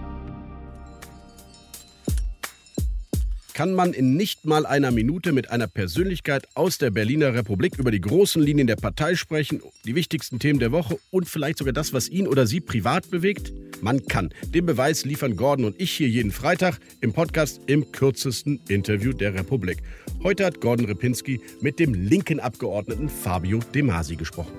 kann 3.56 3.72
man 3.72 3.94
in 3.94 4.18
nicht 4.18 4.44
mal 4.44 4.66
einer 4.66 4.90
Minute 4.90 5.32
mit 5.32 5.50
einer 5.50 5.66
Persönlichkeit 5.66 6.46
aus 6.52 6.76
der 6.76 6.90
Berliner 6.90 7.32
Republik 7.32 7.78
über 7.78 7.90
die 7.90 8.02
großen 8.02 8.42
Linien 8.42 8.66
der 8.66 8.76
Partei 8.76 9.14
sprechen, 9.14 9.62
die 9.86 9.94
wichtigsten 9.94 10.38
Themen 10.38 10.58
der 10.58 10.72
Woche 10.72 10.98
und 11.10 11.26
vielleicht 11.26 11.56
sogar 11.56 11.72
das, 11.72 11.94
was 11.94 12.10
ihn 12.10 12.28
oder 12.28 12.46
sie 12.46 12.60
privat 12.60 13.10
bewegt? 13.10 13.54
Man 13.80 14.04
kann. 14.04 14.28
Den 14.54 14.66
Beweis 14.66 15.06
liefern 15.06 15.36
Gordon 15.36 15.64
und 15.64 15.80
ich 15.80 15.90
hier 15.90 16.06
jeden 16.06 16.32
Freitag 16.32 16.80
im 17.00 17.14
Podcast 17.14 17.62
im 17.66 17.92
kürzesten 17.92 18.60
Interview 18.68 19.14
der 19.14 19.32
Republik. 19.32 19.78
Heute 20.22 20.44
hat 20.44 20.60
Gordon 20.60 20.84
Repinski 20.84 21.40
mit 21.62 21.78
dem 21.78 21.94
linken 21.94 22.40
Abgeordneten 22.40 23.08
Fabio 23.08 23.60
De 23.72 23.80
Masi 23.80 24.16
gesprochen. 24.16 24.52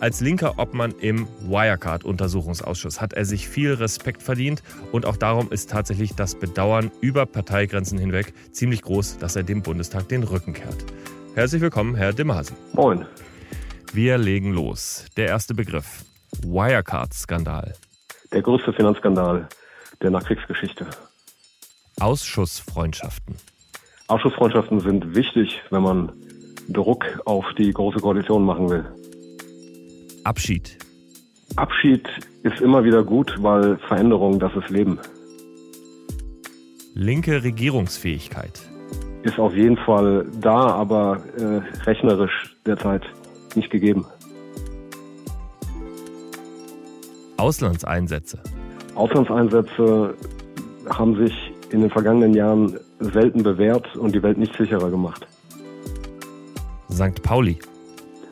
Als 0.00 0.22
linker 0.22 0.54
Obmann 0.58 0.94
im 0.98 1.28
Wirecard-Untersuchungsausschuss 1.42 3.02
hat 3.02 3.12
er 3.12 3.26
sich 3.26 3.46
viel 3.46 3.74
Respekt 3.74 4.22
verdient 4.22 4.62
und 4.92 5.04
auch 5.04 5.18
darum 5.18 5.52
ist 5.52 5.68
tatsächlich 5.68 6.14
das 6.14 6.36
Bedauern 6.36 6.90
über 7.02 7.26
Parteigrenzen 7.26 7.98
hinweg 7.98 8.32
ziemlich 8.50 8.80
groß, 8.80 9.18
dass 9.18 9.36
er 9.36 9.42
dem 9.42 9.60
Bundestag 9.62 10.08
den 10.08 10.22
Rücken 10.22 10.54
kehrt. 10.54 10.86
Herzlich 11.34 11.60
willkommen, 11.60 11.94
Herr 11.96 12.14
Demasi. 12.14 12.54
Moin. 12.72 13.04
Wir 13.92 14.16
legen 14.16 14.54
los. 14.54 15.04
Der 15.18 15.26
erste 15.26 15.52
Begriff. 15.52 16.02
Wirecard-Skandal. 16.46 17.74
Der 18.32 18.40
größte 18.40 18.72
Finanzskandal 18.72 19.50
der 20.00 20.10
Nachkriegsgeschichte. 20.10 20.86
Ausschussfreundschaften. 22.00 23.36
Ausschussfreundschaften 24.06 24.80
sind 24.80 25.14
wichtig, 25.14 25.60
wenn 25.68 25.82
man 25.82 26.12
Druck 26.68 27.04
auf 27.26 27.44
die 27.58 27.70
Große 27.70 27.98
Koalition 27.98 28.46
machen 28.46 28.70
will. 28.70 28.99
Abschied. 30.24 30.78
Abschied 31.56 32.06
ist 32.42 32.60
immer 32.60 32.84
wieder 32.84 33.02
gut, 33.02 33.34
weil 33.38 33.78
Veränderung, 33.88 34.38
das 34.38 34.54
ist 34.54 34.70
Leben. 34.70 34.98
Linke 36.94 37.42
Regierungsfähigkeit. 37.42 38.60
Ist 39.22 39.38
auf 39.38 39.54
jeden 39.54 39.76
Fall 39.76 40.26
da, 40.40 40.56
aber 40.56 41.22
äh, 41.36 41.84
rechnerisch 41.84 42.56
derzeit 42.66 43.02
nicht 43.54 43.70
gegeben. 43.70 44.06
Auslandseinsätze. 47.36 48.42
Auslandseinsätze 48.94 50.14
haben 50.88 51.16
sich 51.16 51.34
in 51.70 51.80
den 51.80 51.90
vergangenen 51.90 52.34
Jahren 52.34 52.78
selten 52.98 53.42
bewährt 53.42 53.96
und 53.96 54.14
die 54.14 54.22
Welt 54.22 54.38
nicht 54.38 54.54
sicherer 54.56 54.90
gemacht. 54.90 55.26
St. 56.90 57.22
Pauli. 57.22 57.58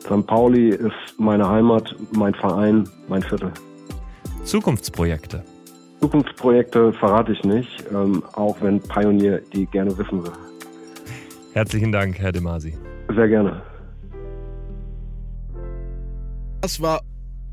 St. 0.09 0.25
Pauli 0.25 0.69
ist 0.69 1.19
meine 1.19 1.47
Heimat, 1.47 1.95
mein 2.13 2.33
Verein, 2.33 2.89
mein 3.07 3.21
Viertel. 3.21 3.51
Zukunftsprojekte. 4.43 5.43
Zukunftsprojekte 5.99 6.93
verrate 6.93 7.33
ich 7.33 7.43
nicht, 7.43 7.85
ähm, 7.93 8.23
auch 8.33 8.59
wenn 8.61 8.79
Pionier 8.79 9.39
die 9.53 9.67
gerne 9.67 9.95
wissen 9.95 10.23
will. 10.23 10.31
Herzlichen 11.53 11.91
Dank, 11.91 12.17
Herr 12.17 12.31
De 12.31 12.41
Masi. 12.41 12.75
Sehr 13.13 13.27
gerne. 13.27 13.61
Das 16.61 16.81
war 16.81 17.01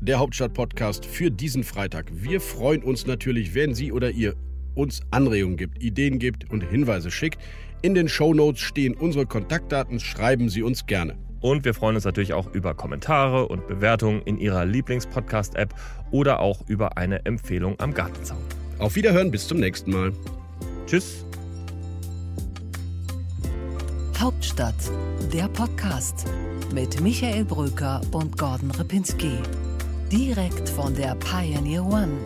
der 0.01 0.17
Hauptstadt-Podcast 0.17 1.05
für 1.05 1.29
diesen 1.29 1.63
Freitag. 1.63 2.11
Wir 2.11 2.41
freuen 2.41 2.81
uns 2.81 3.05
natürlich, 3.05 3.53
wenn 3.53 3.75
Sie 3.75 3.91
oder 3.91 4.09
ihr 4.09 4.33
uns 4.73 5.01
Anregungen 5.11 5.57
gibt, 5.57 5.83
Ideen 5.83 6.17
gibt 6.17 6.49
und 6.49 6.61
Hinweise 6.61 7.11
schickt. 7.11 7.39
In 7.83 7.93
den 7.93 8.09
Show 8.09 8.33
Notes 8.33 8.61
stehen 8.61 8.95
unsere 8.95 9.27
Kontaktdaten. 9.27 9.99
Schreiben 9.99 10.49
Sie 10.49 10.63
uns 10.63 10.87
gerne. 10.87 11.15
Und 11.41 11.65
wir 11.65 11.73
freuen 11.73 11.95
uns 11.95 12.05
natürlich 12.05 12.33
auch 12.33 12.51
über 12.53 12.73
Kommentare 12.73 13.47
und 13.47 13.67
Bewertungen 13.67 14.21
in 14.23 14.37
Ihrer 14.37 14.65
Lieblingspodcast-App 14.65 15.73
oder 16.11 16.39
auch 16.39 16.61
über 16.67 16.97
eine 16.97 17.25
Empfehlung 17.25 17.79
am 17.79 17.93
Gartenzaun. 17.93 18.41
Auf 18.79 18.95
Wiederhören, 18.95 19.31
bis 19.31 19.47
zum 19.47 19.59
nächsten 19.59 19.91
Mal. 19.91 20.13
Tschüss. 20.85 21.25
Hauptstadt, 24.19 24.75
der 25.31 25.47
Podcast 25.49 26.25
mit 26.73 26.99
Michael 27.01 27.45
Bröker 27.45 28.01
und 28.11 28.37
Gordon 28.37 28.71
Ripinski. 28.71 29.33
Direkt 30.11 30.69
von 30.69 30.95
der 30.95 31.15
Pioneer 31.15 31.85
One 31.85 32.17